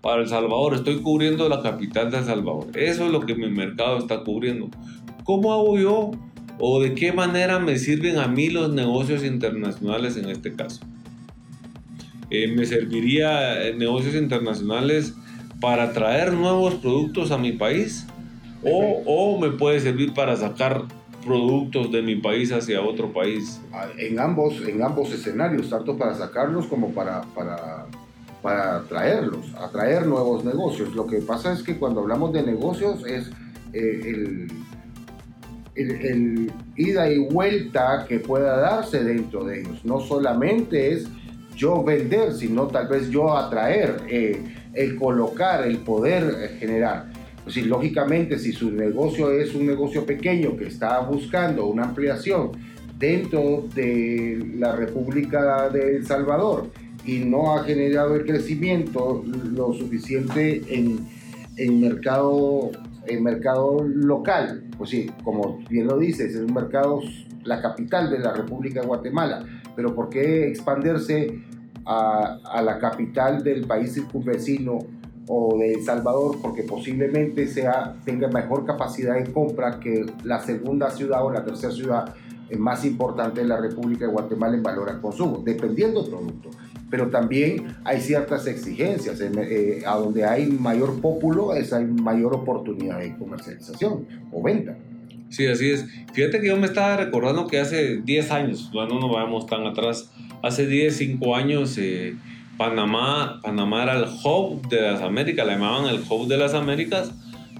para 0.00 0.22
El 0.22 0.28
Salvador, 0.28 0.74
estoy 0.74 1.00
cubriendo 1.00 1.48
la 1.48 1.62
capital 1.62 2.10
de 2.10 2.18
El 2.18 2.24
Salvador. 2.24 2.66
Eso 2.74 3.06
es 3.06 3.10
lo 3.10 3.20
que 3.20 3.34
mi 3.34 3.48
mercado 3.48 3.98
está 3.98 4.20
cubriendo. 4.20 4.68
¿Cómo 5.24 5.52
hago 5.52 5.78
yo 5.78 6.10
o 6.58 6.80
de 6.80 6.94
qué 6.94 7.12
manera 7.12 7.58
me 7.58 7.76
sirven 7.78 8.18
a 8.18 8.28
mí 8.28 8.48
los 8.48 8.72
negocios 8.72 9.24
internacionales 9.24 10.16
en 10.16 10.28
este 10.28 10.54
caso? 10.54 10.80
Eh, 12.30 12.48
me 12.48 12.66
serviría 12.66 13.66
eh, 13.66 13.74
negocios 13.74 14.14
internacionales 14.14 15.14
para 15.60 15.92
traer 15.92 16.32
nuevos 16.32 16.74
productos 16.74 17.30
a 17.30 17.38
mi 17.38 17.52
país 17.52 18.06
o, 18.62 19.02
o, 19.06 19.38
me 19.38 19.50
puede 19.50 19.80
servir 19.80 20.14
para 20.14 20.36
sacar 20.36 20.82
productos 21.24 21.92
de 21.92 22.02
mi 22.02 22.16
país 22.16 22.50
hacia 22.52 22.82
otro 22.82 23.12
país. 23.12 23.60
Ah, 23.72 23.86
en 23.96 24.18
ambos, 24.18 24.60
en 24.66 24.82
ambos 24.82 25.12
escenarios, 25.12 25.70
tanto 25.70 25.96
para 25.96 26.14
sacarlos 26.14 26.66
como 26.66 26.90
para, 26.90 27.22
para, 27.34 27.86
para 28.42 28.82
traerlos, 28.84 29.54
atraer 29.54 30.06
nuevos 30.06 30.44
negocios. 30.44 30.94
Lo 30.94 31.06
que 31.06 31.18
pasa 31.18 31.52
es 31.52 31.62
que 31.62 31.78
cuando 31.78 32.00
hablamos 32.00 32.32
de 32.32 32.42
negocios 32.42 33.04
es 33.06 33.30
eh, 33.72 34.00
el, 34.04 34.48
el, 35.74 35.90
el, 35.90 36.52
ida 36.76 37.10
y 37.10 37.18
vuelta 37.18 38.06
que 38.08 38.18
pueda 38.18 38.56
darse 38.58 39.04
dentro 39.04 39.44
de 39.44 39.60
ellos. 39.60 39.84
No 39.84 40.00
solamente 40.00 40.92
es 40.92 41.08
yo 41.58 41.82
vender, 41.82 42.32
sino 42.32 42.68
tal 42.68 42.88
vez 42.88 43.10
yo 43.10 43.36
atraer. 43.36 43.96
Eh, 44.08 44.40
el 44.78 44.96
colocar, 44.96 45.66
el 45.66 45.78
poder 45.78 46.56
generar. 46.58 47.10
Pues 47.42 47.56
lógicamente, 47.66 48.38
si 48.38 48.52
su 48.52 48.70
negocio 48.70 49.30
es 49.32 49.54
un 49.54 49.66
negocio 49.66 50.06
pequeño 50.06 50.56
que 50.56 50.68
está 50.68 51.00
buscando 51.00 51.66
una 51.66 51.84
ampliación 51.84 52.52
dentro 52.96 53.66
de 53.74 54.52
la 54.56 54.76
República 54.76 55.68
de 55.68 55.96
El 55.96 56.06
Salvador 56.06 56.70
y 57.04 57.18
no 57.20 57.56
ha 57.56 57.64
generado 57.64 58.14
el 58.14 58.24
crecimiento 58.24 59.24
lo 59.52 59.72
suficiente 59.72 60.62
en, 60.68 61.06
en 61.56 61.80
mercado 61.80 62.70
el 63.06 63.22
mercado 63.22 63.82
local, 63.82 64.64
pues 64.76 64.90
sí, 64.90 65.10
como 65.24 65.60
bien 65.70 65.86
lo 65.86 65.98
dices, 65.98 66.34
es 66.34 66.42
un 66.42 66.52
mercado, 66.52 67.00
la 67.44 67.62
capital 67.62 68.10
de 68.10 68.18
la 68.18 68.34
República 68.34 68.82
de 68.82 68.86
Guatemala, 68.86 69.46
pero 69.74 69.94
¿por 69.94 70.10
qué 70.10 70.48
expandirse 70.48 71.40
a, 71.88 72.38
a 72.44 72.62
la 72.62 72.78
capital 72.78 73.42
del 73.42 73.66
país 73.66 73.94
circunvecino 73.94 74.78
o 75.26 75.58
de 75.58 75.74
El 75.74 75.82
Salvador? 75.82 76.36
Porque 76.40 76.62
posiblemente 76.62 77.46
sea, 77.46 77.96
tenga 78.04 78.28
mejor 78.28 78.64
capacidad 78.64 79.14
de 79.14 79.32
compra 79.32 79.80
que 79.80 80.06
la 80.24 80.40
segunda 80.40 80.90
ciudad 80.90 81.24
o 81.24 81.32
la 81.32 81.44
tercera 81.44 81.72
ciudad 81.72 82.14
más 82.58 82.84
importante 82.84 83.40
de 83.40 83.46
la 83.46 83.58
República 83.58 84.06
de 84.06 84.12
Guatemala 84.12 84.56
en 84.56 84.62
valor 84.62 84.88
al 84.88 85.00
consumo, 85.00 85.42
dependiendo 85.44 86.02
del 86.02 86.10
producto 86.10 86.50
pero 86.90 87.08
también 87.08 87.76
hay 87.84 88.00
ciertas 88.00 88.46
exigencias. 88.46 89.20
Eh, 89.20 89.82
a 89.86 89.96
donde 89.96 90.24
hay 90.24 90.46
mayor 90.46 91.00
pópulo, 91.00 91.54
es 91.54 91.72
hay 91.72 91.84
mayor 91.84 92.34
oportunidad 92.34 92.98
de 93.00 93.16
comercialización 93.16 94.06
o 94.32 94.42
venta. 94.42 94.76
Sí, 95.28 95.46
así 95.46 95.70
es. 95.70 95.84
Fíjate 96.12 96.40
que 96.40 96.48
yo 96.48 96.56
me 96.56 96.66
estaba 96.66 96.96
recordando 96.96 97.46
que 97.46 97.60
hace 97.60 97.98
10 97.98 98.30
años, 98.30 98.70
no 98.72 98.86
nos 98.86 99.12
vayamos 99.12 99.46
tan 99.46 99.66
atrás, 99.66 100.10
hace 100.42 100.66
10, 100.66 100.96
5 100.96 101.36
años, 101.36 101.76
eh, 101.78 102.16
Panamá, 102.56 103.40
Panamá 103.42 103.84
era 103.84 103.98
el 103.98 104.04
hub 104.24 104.68
de 104.68 104.80
las 104.82 105.00
Américas, 105.00 105.46
le 105.46 105.52
llamaban 105.52 105.86
el 105.94 106.00
hub 106.08 106.26
de 106.26 106.36
las 106.36 106.54
Américas, 106.54 107.12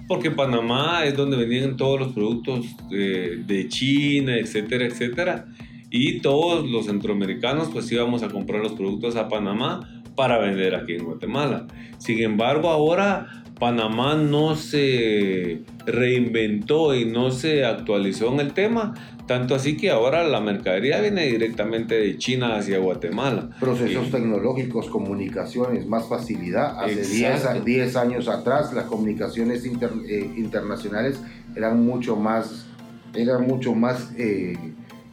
porque 0.07 0.31
Panamá 0.31 1.05
es 1.05 1.15
donde 1.15 1.37
venían 1.37 1.77
todos 1.77 1.99
los 1.99 2.13
productos 2.13 2.65
de, 2.89 3.43
de 3.45 3.67
China, 3.69 4.37
etcétera, 4.37 4.85
etcétera 4.85 5.45
y 5.91 6.19
todos 6.19 6.69
los 6.69 6.85
centroamericanos 6.85 7.69
pues 7.71 7.91
íbamos 7.91 8.23
a 8.23 8.29
comprar 8.29 8.61
los 8.61 8.73
productos 8.73 9.15
a 9.15 9.27
Panamá 9.27 10.01
para 10.15 10.37
vender 10.37 10.75
aquí 10.75 10.93
en 10.93 11.05
Guatemala. 11.05 11.67
Sin 11.97 12.21
embargo, 12.21 12.69
ahora 12.69 13.43
Panamá 13.59 14.15
no 14.15 14.55
se 14.55 15.63
reinventó 15.85 16.95
y 16.95 17.05
no 17.05 17.31
se 17.31 17.65
actualizó 17.65 18.31
en 18.33 18.39
el 18.39 18.53
tema, 18.53 18.93
tanto 19.27 19.53
así 19.53 19.75
que 19.75 19.91
ahora 19.91 20.23
la 20.23 20.39
mercadería 20.39 21.01
viene 21.01 21.25
directamente 21.25 21.95
de 21.95 22.17
China 22.17 22.55
hacia 22.55 22.79
Guatemala. 22.79 23.49
Procesos 23.59 24.09
tecnológicos, 24.11 24.87
comunicaciones, 24.89 25.85
más 25.85 26.07
facilidad. 26.07 26.79
Hace 26.79 27.61
10 27.61 27.95
años 27.97 28.27
atrás 28.27 28.73
las 28.73 28.85
comunicaciones 28.85 29.65
eh, 29.65 30.31
internacionales 30.37 31.19
eran 31.55 31.85
mucho 31.85 32.15
más, 32.15 32.65
eran 33.13 33.45
mucho 33.45 33.75
más 33.75 34.13
eh, 34.17 34.57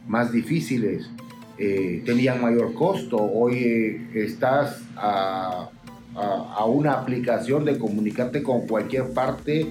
más 0.07 0.31
difíciles, 0.31 1.09
eh, 1.57 2.01
tenían 2.05 2.41
mayor 2.41 2.73
costo. 2.73 3.17
Hoy 3.17 4.07
estás 4.13 4.83
a, 4.95 5.69
a, 6.17 6.65
una 6.65 6.93
aplicación 6.93 7.63
de 7.65 7.77
comunicarte 7.77 8.41
con 8.41 8.67
cualquier 8.67 9.11
parte, 9.13 9.67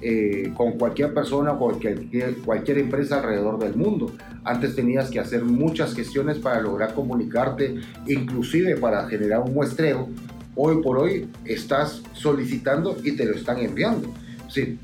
eh, 0.00 0.52
con 0.56 0.72
cualquier 0.72 1.14
persona, 1.14 1.52
cualquier, 1.52 2.36
cualquier 2.44 2.78
empresa 2.78 3.18
alrededor 3.18 3.58
del 3.58 3.76
mundo. 3.76 4.12
Antes 4.42 4.74
tenías 4.74 5.10
que 5.10 5.20
hacer 5.20 5.44
muchas 5.44 5.94
gestiones 5.94 6.38
para 6.38 6.60
lograr 6.60 6.94
comunicarte, 6.94 7.76
inclusive 8.06 8.76
para 8.76 9.06
generar 9.06 9.40
un 9.40 9.54
muestreo. 9.54 10.08
Hoy 10.56 10.82
por 10.82 10.98
hoy 10.98 11.28
estás 11.44 12.02
solicitando 12.12 12.96
y 13.02 13.12
te 13.12 13.24
lo 13.24 13.34
están 13.34 13.58
enviando. 13.58 14.12
Sí, 14.48 14.78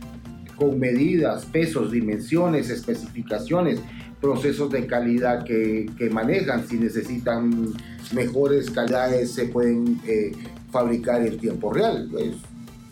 con 0.57 0.79
medidas, 0.79 1.45
pesos, 1.47 1.91
dimensiones, 1.91 2.71
especificaciones, 2.71 3.81
procesos 4.21 4.71
de 4.71 4.87
calidad 4.87 5.45
que, 5.45 6.11
manejan. 6.13 6.67
Si 6.67 6.77
necesitan 6.77 7.73
mejores 8.13 8.71
calidades, 8.71 9.33
se 9.33 9.47
pueden 9.47 10.01
eh, 10.07 10.33
fabricar 10.71 11.27
en 11.27 11.39
tiempo 11.39 11.73
real. 11.73 12.09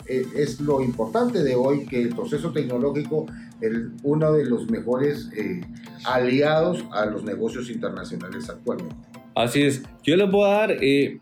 Es, 0.05 0.33
es, 0.35 0.59
lo 0.59 0.81
importante 0.81 1.43
de 1.43 1.55
hoy 1.55 1.85
que 1.85 2.01
el 2.01 2.09
proceso 2.09 2.51
tecnológico 2.51 3.27
es 3.61 3.71
uno 4.03 4.33
de 4.33 4.45
los 4.45 4.69
mejores 4.69 5.29
eh, 5.35 5.61
aliados 6.05 6.83
a 6.91 7.05
los 7.05 7.23
negocios 7.23 7.69
internacionales 7.69 8.49
actualmente. 8.49 8.95
Así 9.35 9.61
es. 9.61 9.83
Yo 10.03 10.15
les 10.15 10.29
voy 10.29 10.49
a 10.49 10.53
dar, 10.53 10.71
eh, 10.81 11.19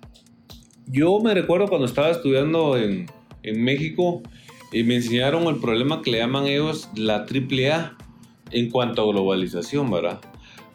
yo 0.88 1.20
me 1.20 1.34
recuerdo 1.34 1.68
cuando 1.68 1.86
estaba 1.86 2.10
estudiando 2.10 2.78
en, 2.78 3.08
en 3.44 3.64
México 3.64 4.22
y 4.72 4.84
me 4.84 4.96
enseñaron 4.96 5.44
el 5.48 5.58
problema 5.58 6.02
que 6.02 6.12
le 6.12 6.20
llaman 6.20 6.46
ellos 6.46 6.90
la 6.96 7.26
AAA 7.26 7.98
en 8.52 8.70
cuanto 8.70 9.02
a 9.02 9.12
globalización, 9.12 9.90
¿verdad? 9.92 10.20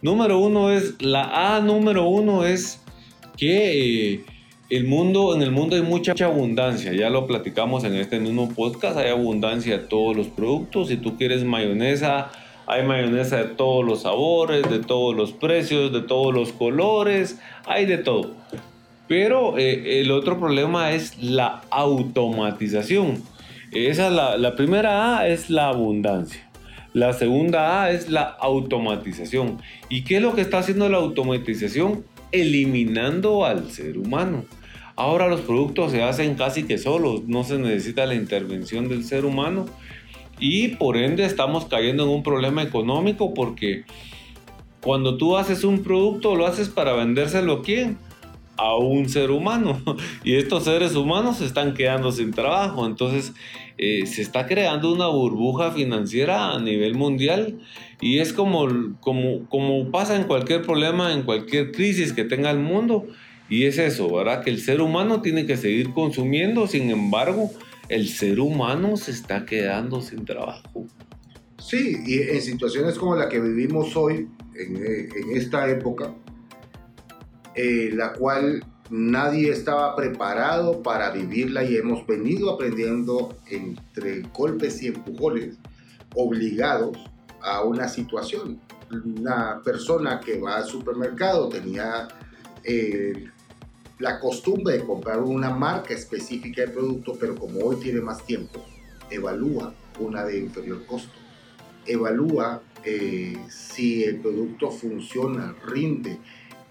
Número 0.03 0.39
uno 0.39 0.71
es, 0.71 1.01
la 1.01 1.57
A 1.57 1.61
número 1.61 2.07
uno 2.09 2.45
es 2.45 2.81
que 3.37 4.15
eh, 4.15 4.25
el 4.73 4.87
mundo, 4.87 5.35
en 5.35 5.43
el 5.43 5.51
mundo 5.51 5.77
hay 5.77 5.83
mucha, 5.83 6.15
abundancia, 6.25 6.95
ya 6.95 7.11
lo 7.11 7.27
platicamos 7.27 7.85
en 7.85 7.95
este 7.95 8.19
mismo 8.19 8.49
podcast, 8.49 8.97
hay 8.97 9.11
abundancia 9.11 9.77
de 9.77 9.85
todos 9.85 10.17
los 10.17 10.29
productos, 10.29 10.89
si 10.89 10.97
tú 10.97 11.19
quieres 11.19 11.45
mayonesa, 11.45 12.31
hay 12.67 12.83
mayonesa 12.83 13.37
de 13.37 13.45
todos 13.51 13.85
los 13.85 14.01
sabores, 14.01 14.63
de 14.71 14.79
todos 14.79 15.15
los 15.15 15.33
precios, 15.33 15.93
de 15.93 16.01
todos 16.01 16.33
los 16.33 16.53
colores, 16.53 17.39
hay 17.67 17.85
de 17.85 17.99
todo. 17.99 18.31
Pero 19.09 19.59
eh, 19.59 20.01
el 20.01 20.11
otro 20.11 20.39
problema 20.41 20.93
es 20.93 21.23
la 21.23 21.61
automatización. 21.69 23.23
Esa 23.73 24.09
la, 24.09 24.39
la 24.39 24.57
primera 24.57 25.19
A 25.19 25.29
es 25.29 25.51
la 25.51 25.69
abundancia. 25.69 26.49
La 26.95 27.13
segunda 27.13 27.83
A 27.83 27.91
es 27.91 28.09
la 28.09 28.23
automatización. 28.23 29.59
¿Y 29.91 30.05
qué 30.05 30.17
es 30.17 30.23
lo 30.23 30.35
que 30.35 30.41
está 30.41 30.61
haciendo 30.61 30.89
la 30.89 30.97
automatización? 30.97 32.07
Eliminando 32.31 33.45
al 33.45 33.71
ser 33.71 33.99
humano. 33.99 34.47
Ahora 34.97 35.29
los 35.29 35.41
productos 35.41 35.93
se 35.93 36.03
hacen 36.03 36.35
casi 36.35 36.65
que 36.65 36.79
solos, 36.79 37.25
no 37.27 37.45
se 37.45 37.59
necesita 37.59 38.07
la 38.07 38.15
intervención 38.15 38.89
del 38.89 39.05
ser 39.05 39.25
humano 39.25 39.67
y 40.39 40.69
por 40.69 40.97
ende 40.97 41.25
estamos 41.25 41.67
cayendo 41.67 42.05
en 42.05 42.11
un 42.11 42.23
problema 42.23 42.63
económico 42.63 43.33
porque 43.33 43.85
cuando 44.83 45.17
tú 45.17 45.37
haces 45.37 45.65
un 45.65 45.83
producto 45.83 46.35
lo 46.35 46.47
haces 46.47 46.69
para 46.69 46.93
vendérselo 46.93 47.53
a 47.55 47.63
quién? 47.63 47.97
a 48.57 48.77
un 48.77 49.09
ser 49.09 49.31
humano 49.31 49.81
y 50.25 50.37
estos 50.37 50.65
seres 50.65 50.95
humanos 50.95 51.39
se 51.39 51.47
están 51.47 51.75
quedando 51.75 52.13
sin 52.13 52.33
trabajo. 52.33 52.87
Entonces 52.87 53.33
eh, 53.79 54.07
se 54.07 54.23
está 54.23 54.47
creando 54.47 54.93
una 54.93 55.09
burbuja 55.09 55.73
financiera 55.73 56.53
a 56.53 56.61
nivel 56.61 56.95
mundial 56.95 57.59
y 58.01 58.19
es 58.19 58.33
como, 58.33 58.69
como, 59.01 59.49
como 59.49 59.91
pasa 59.91 60.17
en 60.17 60.25
cualquier 60.25 60.63
problema, 60.63 61.13
en 61.13 61.23
cualquier 61.23 61.73
crisis 61.73 62.13
que 62.13 62.25
tenga 62.25 62.51
el 62.51 62.59
mundo. 62.59 63.07
Y 63.53 63.67
es 63.67 63.77
eso, 63.77 64.11
¿verdad? 64.11 64.43
Que 64.43 64.49
el 64.49 64.63
ser 64.63 64.81
humano 64.81 65.21
tiene 65.21 65.45
que 65.45 65.59
seguir 65.59 65.93
consumiendo, 65.93 66.67
sin 66.67 66.89
embargo, 66.89 67.51
el 67.91 68.09
ser 68.09 68.41
humano 68.41 68.97
se 68.97 69.11
está 69.11 69.45
quedando 69.45 70.01
sin 70.01 70.25
trabajo. 70.25 70.87
Sí, 71.59 71.99
y 72.07 72.23
en 72.23 72.41
situaciones 72.41 72.97
como 72.97 73.15
la 73.15 73.29
que 73.29 73.39
vivimos 73.41 73.95
hoy, 73.95 74.27
en, 74.55 75.37
esta 75.37 75.69
época, 75.69 76.15
eh, 77.55 77.91
la 77.93 78.15
cual 78.15 78.65
nadie 78.89 79.51
estaba 79.51 79.95
preparado 79.97 80.83
para 80.83 81.11
vivirla 81.11 81.63
y 81.63 81.77
hemos 81.77 82.07
venido 82.07 82.55
aprendiendo 82.55 83.37
entre 83.51 84.23
golpes 84.33 84.83
y 84.83 84.87
empujones, 84.87 85.59
obligados 86.15 86.97
a 87.43 87.63
una 87.65 87.87
situación. 87.89 88.59
Una 88.91 89.61
persona 89.63 90.21
que 90.21 90.41
va 90.41 90.57
al 90.57 90.65
supermercado 90.65 91.51
tenía 91.51 92.09
eh, 92.65 93.27
la 94.03 94.19
costumbre 94.19 94.79
de 94.79 94.85
comprar 94.85 95.21
una 95.21 95.51
marca 95.51 95.95
específica 95.95 96.63
de 96.63 96.69
producto, 96.69 97.17
pero 97.19 97.37
como 97.37 97.61
hoy 97.61 97.77
tiene 97.77 98.01
más 98.01 98.27
tiempo, 98.27 98.61
evalúa 99.09 99.73
una 100.01 100.25
de 100.25 100.39
inferior 100.41 100.85
costo. 100.87 101.13
Evalúa 101.87 102.63
eh, 102.85 103.39
si 103.49 104.03
el 104.03 104.19
producto 104.19 104.73
funciona, 104.73 105.55
rinde, 105.65 106.19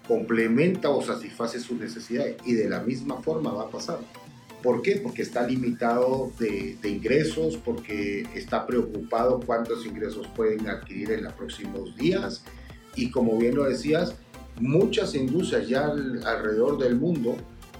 complementa 0.06 0.90
o 0.90 1.00
satisface 1.00 1.58
sus 1.58 1.80
necesidades 1.80 2.36
y 2.44 2.52
de 2.52 2.68
la 2.68 2.80
misma 2.80 3.22
forma 3.22 3.50
va 3.50 3.62
a 3.62 3.70
pasar. 3.70 4.00
¿Por 4.62 4.82
qué? 4.82 4.96
Porque 4.96 5.22
está 5.22 5.46
limitado 5.46 6.32
de, 6.38 6.76
ingresos, 6.84 7.56
porque 7.56 8.26
está 8.34 8.66
preocupado 8.66 9.40
cuántos 9.40 9.86
ingresos 9.86 10.28
pueden 10.36 10.68
adquirir 10.68 11.12
en 11.12 11.24
los 11.24 11.32
próximos 11.32 11.96
días 11.96 12.44
y 12.94 13.10
como 13.10 13.38
bien 13.38 13.54
lo 13.54 13.64
decías, 13.64 14.16
muchas 14.62 15.14
industrias 15.14 15.68
ya 15.68 15.86
alrededor 15.86 16.78
del 16.78 16.96
mundo 16.96 17.36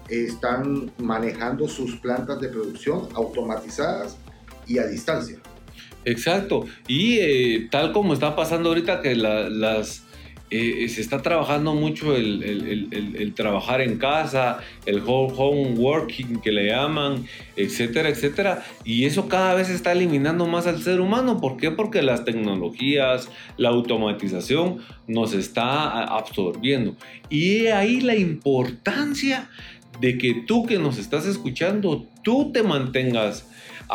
están 0.09 0.91
manejando 0.99 1.69
sus 1.69 1.97
plantas 1.97 2.41
de 2.41 2.49
producción 2.49 3.09
automatizadas 3.15 4.19
y 4.67 4.79
a 4.79 4.87
distancia. 4.87 5.39
Exacto, 6.05 6.67
y 6.89 7.19
eh, 7.21 7.69
tal 7.71 7.93
como 7.93 8.13
está 8.13 8.35
pasando 8.35 8.71
ahorita 8.71 9.01
que 9.01 9.15
las 9.15 10.03
eh, 10.55 10.89
se 10.91 11.01
está 11.01 11.23
trabajando 11.23 11.75
mucho 11.75 12.15
el, 12.15 12.43
el, 12.43 13.33
trabajar 13.35 13.81
en 13.81 13.97
casa, 13.97 14.59
el 14.85 15.03
home 15.07 15.75
working 15.79 16.43
que 16.43 16.53
le 16.53 16.67
llaman, 16.67 17.27
etcétera, 17.57 18.11
etcétera. 18.11 18.63
Y 18.85 19.07
eso 19.07 19.29
cada 19.29 19.55
vez 19.55 19.71
está 19.71 19.93
eliminando 19.93 20.47
más 20.47 20.67
al 20.67 20.83
ser 20.83 21.01
humano. 21.01 21.41
¿Por 21.41 21.57
qué? 21.57 21.71
Porque 21.71 22.03
las 22.03 22.27
tecnologías, 22.27 23.31
la 23.57 23.71
automatización 23.71 24.81
nos 25.07 25.33
está 25.33 26.05
absorbiendo. 26.05 26.97
Y 27.31 27.69
ahí 27.69 28.03
la 28.03 28.17
importancia 28.17 29.49
de 30.03 30.19
que 30.19 30.35
tú 30.47 30.67
que 30.67 30.79
nos 30.79 30.99
estás 30.99 31.25
escuchando, 31.25 32.07
tú 32.23 32.53
te 32.53 32.63
mantengas 32.63 33.49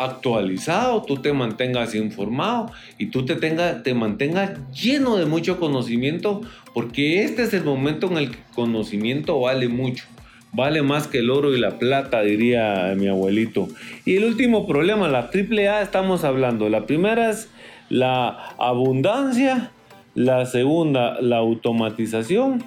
actualizado, 0.04 1.02
tú 1.02 1.16
te 1.16 1.32
mantengas 1.32 1.94
informado 1.94 2.70
y 2.98 3.06
tú 3.06 3.24
te, 3.24 3.36
tenga, 3.36 3.82
te 3.82 3.94
mantengas 3.94 4.58
lleno 4.72 5.16
de 5.16 5.26
mucho 5.26 5.58
conocimiento, 5.58 6.40
porque 6.74 7.24
este 7.24 7.42
es 7.42 7.54
el 7.54 7.64
momento 7.64 8.06
en 8.10 8.18
el 8.18 8.30
que 8.30 8.38
conocimiento 8.54 9.40
vale 9.40 9.68
mucho. 9.68 10.04
Vale 10.52 10.82
más 10.82 11.06
que 11.06 11.18
el 11.18 11.30
oro 11.30 11.54
y 11.54 11.60
la 11.60 11.78
plata, 11.78 12.22
diría 12.22 12.94
mi 12.96 13.06
abuelito. 13.06 13.68
Y 14.04 14.16
el 14.16 14.24
último 14.24 14.66
problema, 14.66 15.06
la 15.08 15.30
triple 15.30 15.68
A, 15.68 15.82
estamos 15.82 16.24
hablando. 16.24 16.70
La 16.70 16.86
primera 16.86 17.30
es 17.30 17.50
la 17.90 18.54
abundancia, 18.58 19.70
la 20.14 20.46
segunda, 20.46 21.20
la 21.20 21.36
automatización. 21.36 22.64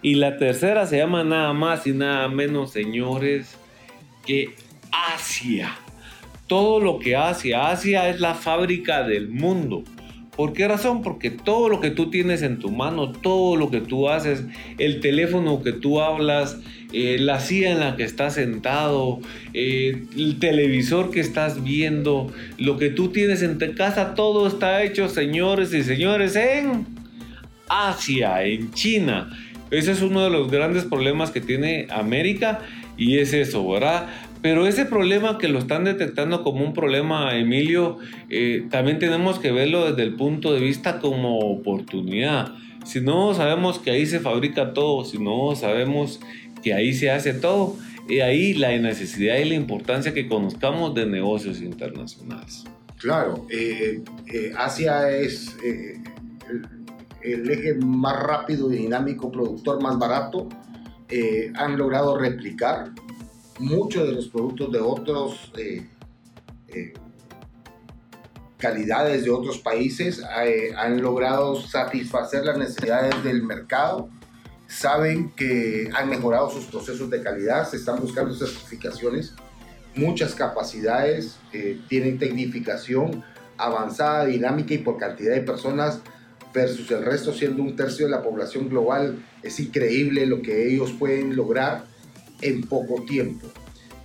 Y 0.00 0.14
la 0.14 0.38
tercera 0.38 0.86
se 0.86 0.98
llama 0.98 1.22
nada 1.22 1.52
más 1.52 1.86
y 1.86 1.92
nada 1.92 2.28
menos, 2.28 2.70
señores, 2.70 3.58
que 4.24 4.54
Asia. 4.90 5.76
Todo 6.46 6.80
lo 6.80 6.98
que 6.98 7.16
Asia, 7.16 7.70
Asia 7.70 8.08
es 8.08 8.20
la 8.20 8.34
fábrica 8.34 9.02
del 9.02 9.28
mundo. 9.28 9.84
¿Por 10.36 10.52
qué 10.52 10.68
razón? 10.68 11.02
Porque 11.02 11.30
todo 11.30 11.70
lo 11.70 11.80
que 11.80 11.90
tú 11.90 12.10
tienes 12.10 12.42
en 12.42 12.58
tu 12.58 12.70
mano, 12.70 13.10
todo 13.10 13.56
lo 13.56 13.70
que 13.70 13.80
tú 13.80 14.10
haces, 14.10 14.44
el 14.76 15.00
teléfono 15.00 15.62
que 15.62 15.72
tú 15.72 16.02
hablas, 16.02 16.58
eh, 16.92 17.16
la 17.18 17.40
silla 17.40 17.72
en 17.72 17.80
la 17.80 17.96
que 17.96 18.04
estás 18.04 18.34
sentado, 18.34 19.20
eh, 19.54 20.04
el 20.14 20.38
televisor 20.38 21.10
que 21.10 21.20
estás 21.20 21.64
viendo, 21.64 22.30
lo 22.58 22.76
que 22.76 22.90
tú 22.90 23.08
tienes 23.08 23.42
en 23.42 23.58
tu 23.58 23.74
casa, 23.74 24.14
todo 24.14 24.46
está 24.46 24.82
hecho, 24.82 25.08
señores 25.08 25.72
y 25.72 25.82
señores, 25.82 26.36
en 26.36 26.86
Asia, 27.68 28.44
en 28.44 28.70
China. 28.72 29.30
Ese 29.70 29.92
es 29.92 30.02
uno 30.02 30.22
de 30.22 30.30
los 30.30 30.50
grandes 30.50 30.84
problemas 30.84 31.30
que 31.30 31.40
tiene 31.40 31.86
América 31.90 32.60
y 32.96 33.18
es 33.18 33.32
eso, 33.32 33.66
¿verdad? 33.68 34.08
Pero 34.46 34.68
ese 34.68 34.84
problema 34.84 35.38
que 35.38 35.48
lo 35.48 35.58
están 35.58 35.82
detectando 35.82 36.44
como 36.44 36.64
un 36.64 36.72
problema, 36.72 37.36
Emilio, 37.36 37.98
eh, 38.30 38.68
también 38.70 39.00
tenemos 39.00 39.40
que 39.40 39.50
verlo 39.50 39.90
desde 39.90 40.04
el 40.04 40.14
punto 40.14 40.52
de 40.54 40.60
vista 40.60 41.00
como 41.00 41.40
oportunidad. 41.40 42.54
Si 42.84 43.00
no 43.00 43.34
sabemos 43.34 43.80
que 43.80 43.90
ahí 43.90 44.06
se 44.06 44.20
fabrica 44.20 44.72
todo, 44.72 45.04
si 45.04 45.18
no 45.18 45.56
sabemos 45.56 46.20
que 46.62 46.74
ahí 46.74 46.94
se 46.94 47.10
hace 47.10 47.34
todo, 47.34 47.74
y 48.08 48.20
ahí 48.20 48.54
la 48.54 48.68
necesidad 48.78 49.36
y 49.38 49.46
la 49.46 49.56
importancia 49.56 50.14
que 50.14 50.28
conozcamos 50.28 50.94
de 50.94 51.06
negocios 51.06 51.60
internacionales. 51.60 52.66
Claro, 52.98 53.48
eh, 53.50 54.00
eh, 54.32 54.52
Asia 54.56 55.10
es 55.10 55.56
el, 57.20 57.50
eje 57.50 57.74
más 57.84 58.22
rápido 58.22 58.72
y 58.72 58.76
dinámico, 58.76 59.28
productor 59.28 59.82
más 59.82 59.98
barato. 59.98 60.48
han 61.56 61.76
logrado 61.76 62.16
replicar 62.16 62.92
muchos 63.58 64.06
de 64.06 64.14
los 64.14 64.28
productos 64.28 64.72
de 64.72 64.80
otros 64.80 65.52
eh, 65.56 65.86
eh, 66.68 66.92
calidades 68.58 69.24
de 69.24 69.30
otros 69.30 69.58
países 69.58 70.22
eh, 70.44 70.72
han 70.76 71.00
logrado 71.00 71.60
satisfacer 71.60 72.44
las 72.44 72.58
necesidades 72.58 73.22
del 73.24 73.42
mercado 73.42 74.08
saben 74.66 75.30
que 75.30 75.90
han 75.94 76.08
mejorado 76.08 76.50
sus 76.50 76.64
procesos 76.64 77.08
de 77.10 77.22
calidad 77.22 77.68
se 77.68 77.76
están 77.76 78.00
buscando 78.00 78.34
certificaciones 78.34 79.34
muchas 79.94 80.34
capacidades 80.34 81.38
tienen 81.88 82.18
tecnificación 82.18 83.24
avanzada 83.56 84.26
dinámica 84.26 84.74
y 84.74 84.78
por 84.78 84.98
cantidad 84.98 85.34
de 85.34 85.40
personas 85.40 86.00
versus 86.52 86.90
el 86.90 87.04
resto 87.04 87.32
siendo 87.32 87.62
un 87.62 87.76
tercio 87.76 88.06
de 88.06 88.12
la 88.12 88.22
población 88.22 88.68
global. 88.68 89.22
Es 89.42 89.60
increíble 89.60 90.26
lo 90.26 90.40
que 90.40 90.72
ellos 90.72 90.92
pueden 90.98 91.36
lograr 91.36 91.84
en 92.40 92.62
poco 92.62 93.02
tiempo. 93.02 93.46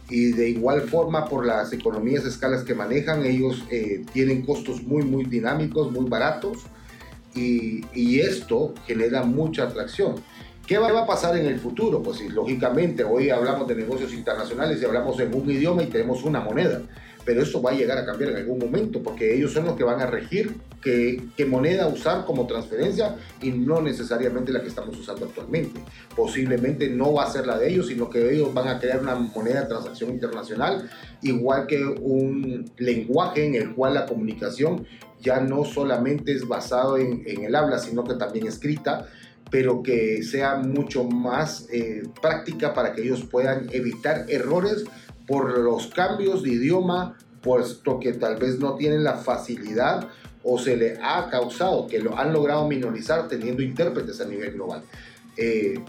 Y 0.10 0.34
de 0.34 0.50
igual 0.50 0.82
forma, 0.82 1.26
por 1.26 1.46
las 1.46 1.72
economías 1.72 2.26
escalas 2.26 2.64
que 2.64 2.76
manejan, 2.76 3.26
ellos 3.26 3.64
eh, 3.70 4.04
tienen 4.12 4.46
costos 4.46 4.84
muy, 4.84 5.04
muy 5.04 5.24
dinámicos, 5.26 5.92
muy 5.92 6.10
baratos. 6.10 6.60
Y, 7.34 7.86
y, 7.94 8.20
esto 8.20 8.74
genera 8.86 9.24
mucha 9.24 9.64
atracción. 9.64 10.16
¿Qué 10.68 10.78
va 10.78 10.90
a 10.90 11.06
pasar 11.06 11.38
en 11.38 11.46
el 11.46 11.60
futuro? 11.60 12.04
Pues 12.04 12.20
lógicamente 12.30 13.06
hoy 13.06 13.30
hablamos 13.30 13.68
de 13.70 13.76
negocios 13.76 14.14
internacionales 14.14 14.82
y 14.82 14.86
hablamos 14.86 15.18
en 15.22 15.34
un 15.34 15.50
idioma 15.50 15.84
y 15.84 15.88
tenemos 15.88 16.24
una 16.24 16.42
moneda 16.42 16.82
pero 17.26 17.42
eso 17.42 17.62
va 17.62 17.72
a 17.72 17.74
llegar 17.74 17.98
a 17.98 18.06
cambiar 18.06 18.32
en 18.32 18.38
algún 18.38 18.60
momento 18.60 19.02
porque 19.02 19.36
ellos 19.36 19.52
son 19.52 19.66
los 19.66 19.76
que 19.76 19.84
van 19.84 20.02
a 20.02 20.06
regir 20.06 20.56
qué, 20.82 21.46
moneda 21.48 21.88
usar 21.88 22.26
como 22.26 22.48
transferencia 22.48 23.16
y 23.42 23.52
no 23.52 23.82
necesariamente 23.82 24.52
la 24.52 24.62
que 24.62 24.68
estamos 24.68 24.98
usando 24.98 25.26
actualmente. 25.26 25.80
Posiblemente 26.16 26.90
no 26.90 27.14
va 27.14 27.26
a 27.26 27.32
ser 27.32 27.46
la 27.46 27.58
de 27.58 27.70
ellos, 27.70 27.88
sino 27.88 28.10
que 28.10 28.34
ellos 28.34 28.54
van 28.54 28.68
a 28.68 28.80
crear 28.80 29.02
una 29.02 29.16
moneda 29.16 29.62
de 29.62 29.68
transacción 29.68 30.12
internacional, 30.12 30.90
igual 31.22 31.68
que 31.68 31.84
un 31.84 32.72
lenguaje 32.78 33.46
en 33.46 33.56
el 33.56 33.74
cual 33.74 33.94
la 33.96 34.06
comunicación 34.06 34.86
ya 35.20 35.40
no 35.40 35.66
solamente 35.66 36.32
es 36.32 36.48
basado 36.48 36.98
en, 36.98 37.24
el 37.26 37.56
habla, 37.56 37.80
sino 37.80 38.04
que 38.04 38.16
también 38.16 38.48
escrita 38.48 39.08
pero 39.50 39.84
que 39.84 40.24
sea 40.24 40.56
mucho 40.56 41.04
más 41.04 41.68
eh, 41.74 42.04
práctica 42.22 42.74
para 42.74 42.94
que 42.94 43.02
ellos 43.02 43.26
puedan 43.30 43.68
evitar 43.74 44.26
errores 44.30 44.86
por 45.32 45.58
los 45.60 45.88
cambios 45.88 46.44
de 46.44 46.50
idioma, 46.50 47.18
puesto 47.42 48.02
que 48.02 48.12
tal 48.12 48.36
vez 48.36 48.60
no 48.60 48.76
tienen 48.76 49.02
la 49.06 49.14
facilidad 49.14 50.10
o 50.44 50.60
se 50.60 50.76
le 50.76 50.98
ha 51.02 51.30
causado 51.30 51.88
que 51.88 52.00
lo 52.00 52.18
han 52.20 52.34
logrado 52.34 52.68
minorizar 52.68 53.30
teniendo 53.30 53.64
intérpretes 53.64 54.20
a 54.20 54.26
nivel 54.26 54.52
global. 54.52 54.84
Eh, 55.38 55.80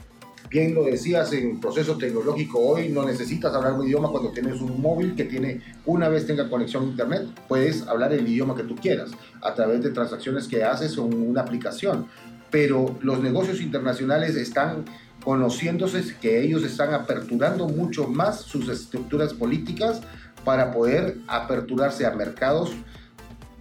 bien 0.48 0.76
lo 0.76 0.84
decías, 0.84 1.32
en 1.32 1.58
proceso 1.58 1.98
tecnológico 1.98 2.60
hoy 2.60 2.90
no 2.90 3.04
necesitas 3.04 3.52
hablar 3.52 3.72
un 3.72 3.84
idioma 3.84 4.10
cuando 4.12 4.30
tienes 4.30 4.60
un 4.60 4.80
móvil 4.80 5.16
que 5.16 5.24
tiene, 5.24 5.60
una 5.86 6.08
vez 6.08 6.24
tenga 6.24 6.48
conexión 6.48 6.84
a 6.84 6.86
internet, 6.86 7.26
puedes 7.48 7.82
hablar 7.88 8.12
el 8.12 8.28
idioma 8.28 8.54
que 8.54 8.62
tú 8.62 8.76
quieras 8.76 9.10
a 9.40 9.54
través 9.54 9.82
de 9.82 9.90
transacciones 9.90 10.46
que 10.46 10.62
haces 10.62 10.96
o 10.98 11.02
una 11.02 11.40
aplicación. 11.40 12.06
Pero 12.52 12.96
los 13.00 13.18
negocios 13.20 13.60
internacionales 13.60 14.36
están 14.36 14.84
conociéndose 15.24 16.14
que 16.20 16.42
ellos 16.42 16.64
están 16.64 16.94
aperturando 16.94 17.68
mucho 17.68 18.06
más 18.06 18.40
sus 18.40 18.68
estructuras 18.68 19.34
políticas 19.34 20.00
para 20.44 20.72
poder 20.72 21.18
aperturarse 21.28 22.04
a 22.06 22.10
mercados, 22.10 22.72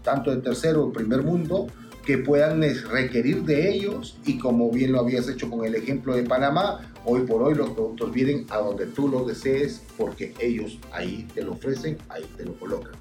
tanto 0.04 0.32
de 0.32 0.41
tercero 0.41 0.86
o 0.86 0.91
primer 0.91 1.21
mundo, 1.21 1.67
que 2.06 2.17
puedan 2.17 2.62
requerir 2.89 3.43
de 3.43 3.71
ellos 3.71 4.17
y 4.26 4.39
como 4.39 4.71
bien 4.71 4.91
lo 4.91 5.00
habías 5.00 5.30
hecho 5.30 5.50
con 5.50 5.65
el 5.65 5.76
ejemplo 5.76 6.15
de 6.15 6.24
Panamá, 6.24 6.91
hoy 7.06 7.21
por 7.21 7.43
hoy 7.43 7.54
los 7.54 7.69
productos 7.69 8.12
vienen 8.12 8.45
a 8.50 8.58
donde 8.58 8.88
tú 8.88 9.08
los 9.08 9.28
desees 9.28 9.84
porque 9.97 10.34
ellos 10.39 10.80
ahí 10.91 11.28
te 11.34 11.43
lo 11.43 11.54
ofrecen, 11.54 11.97
ahí 12.10 12.26
te 12.38 12.45
lo 12.45 12.54
colocan. 12.56 12.93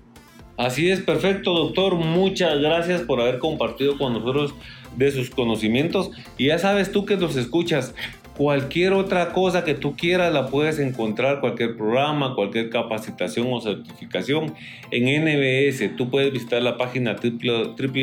Así 0.58 0.90
es, 0.90 1.00
perfecto, 1.00 1.54
doctor. 1.54 1.94
Muchas 1.94 2.60
gracias 2.60 3.00
por 3.00 3.18
haber 3.18 3.38
compartido 3.38 3.96
con 3.96 4.12
nosotros 4.12 4.54
de 4.94 5.10
sus 5.10 5.30
conocimientos. 5.30 6.10
Y 6.36 6.48
ya 6.48 6.58
sabes 6.58 6.92
tú 6.92 7.06
que 7.06 7.16
nos 7.16 7.36
escuchas, 7.36 7.94
Cualquier 8.40 8.94
otra 8.94 9.34
cosa 9.34 9.64
que 9.64 9.74
tú 9.74 9.94
quieras 9.94 10.32
la 10.32 10.46
puedes 10.46 10.78
encontrar, 10.78 11.40
cualquier 11.40 11.76
programa, 11.76 12.34
cualquier 12.34 12.70
capacitación 12.70 13.48
o 13.50 13.60
certificación 13.60 14.54
en 14.90 15.24
NBS. 15.24 15.94
Tú 15.94 16.08
puedes 16.08 16.32
visitar 16.32 16.62
la 16.62 16.78
página 16.78 17.16
www.nbs.es 17.16 17.98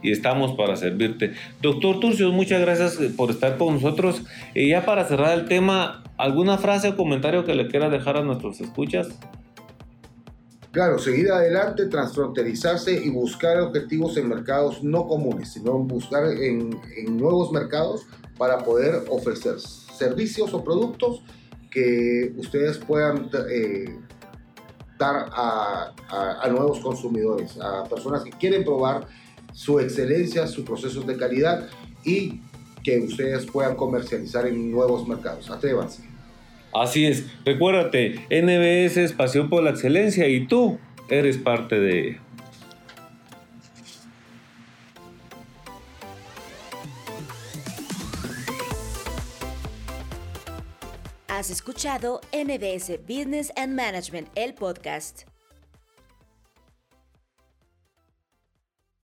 y 0.00 0.12
estamos 0.12 0.52
para 0.52 0.76
servirte. 0.76 1.32
Doctor 1.60 1.98
Turcios, 1.98 2.32
muchas 2.32 2.60
gracias 2.60 3.00
por 3.16 3.32
estar 3.32 3.56
con 3.56 3.74
nosotros. 3.74 4.22
Y 4.54 4.68
ya 4.68 4.84
para 4.86 5.08
cerrar 5.08 5.36
el 5.36 5.46
tema, 5.46 6.04
¿alguna 6.16 6.56
frase 6.56 6.90
o 6.90 6.96
comentario 6.96 7.44
que 7.44 7.56
le 7.56 7.66
quieras 7.66 7.90
dejar 7.90 8.16
a 8.16 8.22
nuestros 8.22 8.60
escuchas? 8.60 9.08
Claro, 10.74 10.98
seguir 10.98 11.30
adelante, 11.30 11.86
transfronterizarse 11.86 12.92
y 12.92 13.08
buscar 13.08 13.60
objetivos 13.60 14.16
en 14.16 14.28
mercados 14.28 14.82
no 14.82 15.06
comunes, 15.06 15.52
sino 15.52 15.78
buscar 15.78 16.24
en, 16.26 16.70
nuevos 17.16 17.52
mercados 17.52 18.02
para 18.36 18.58
poder 18.58 19.04
ofrecer 19.08 19.60
servicios 19.60 20.52
o 20.52 20.64
productos 20.64 21.22
que 21.70 22.34
ustedes 22.38 22.78
puedan 22.78 23.30
eh, 23.48 23.96
dar 24.98 25.28
a, 25.30 25.92
a, 26.42 26.48
nuevos 26.48 26.80
consumidores, 26.80 27.56
a 27.60 27.84
personas 27.84 28.24
que 28.24 28.30
quieren 28.30 28.64
probar 28.64 29.06
su 29.52 29.78
excelencia, 29.78 30.48
sus 30.48 30.64
procesos 30.64 31.06
de 31.06 31.16
calidad 31.16 31.68
y 32.04 32.40
que 32.82 32.98
ustedes 32.98 33.46
puedan 33.46 33.76
comercializar 33.76 34.44
en 34.48 34.72
nuevos 34.72 35.06
mercados. 35.06 35.48
Atrévanse. 35.52 36.13
Así 36.74 37.06
es, 37.06 37.24
recuérdate, 37.44 38.26
NBS 38.30 38.96
es 38.96 39.12
pasión 39.12 39.48
por 39.48 39.62
la 39.62 39.70
excelencia 39.70 40.26
y 40.26 40.46
tú 40.46 40.80
eres 41.08 41.38
parte 41.38 41.78
de 41.78 42.18
Has 51.28 51.50
escuchado 51.50 52.20
NBS 52.32 53.00
Business 53.06 53.52
and 53.56 53.74
Management, 53.74 54.28
el 54.34 54.54
podcast. 54.54 55.33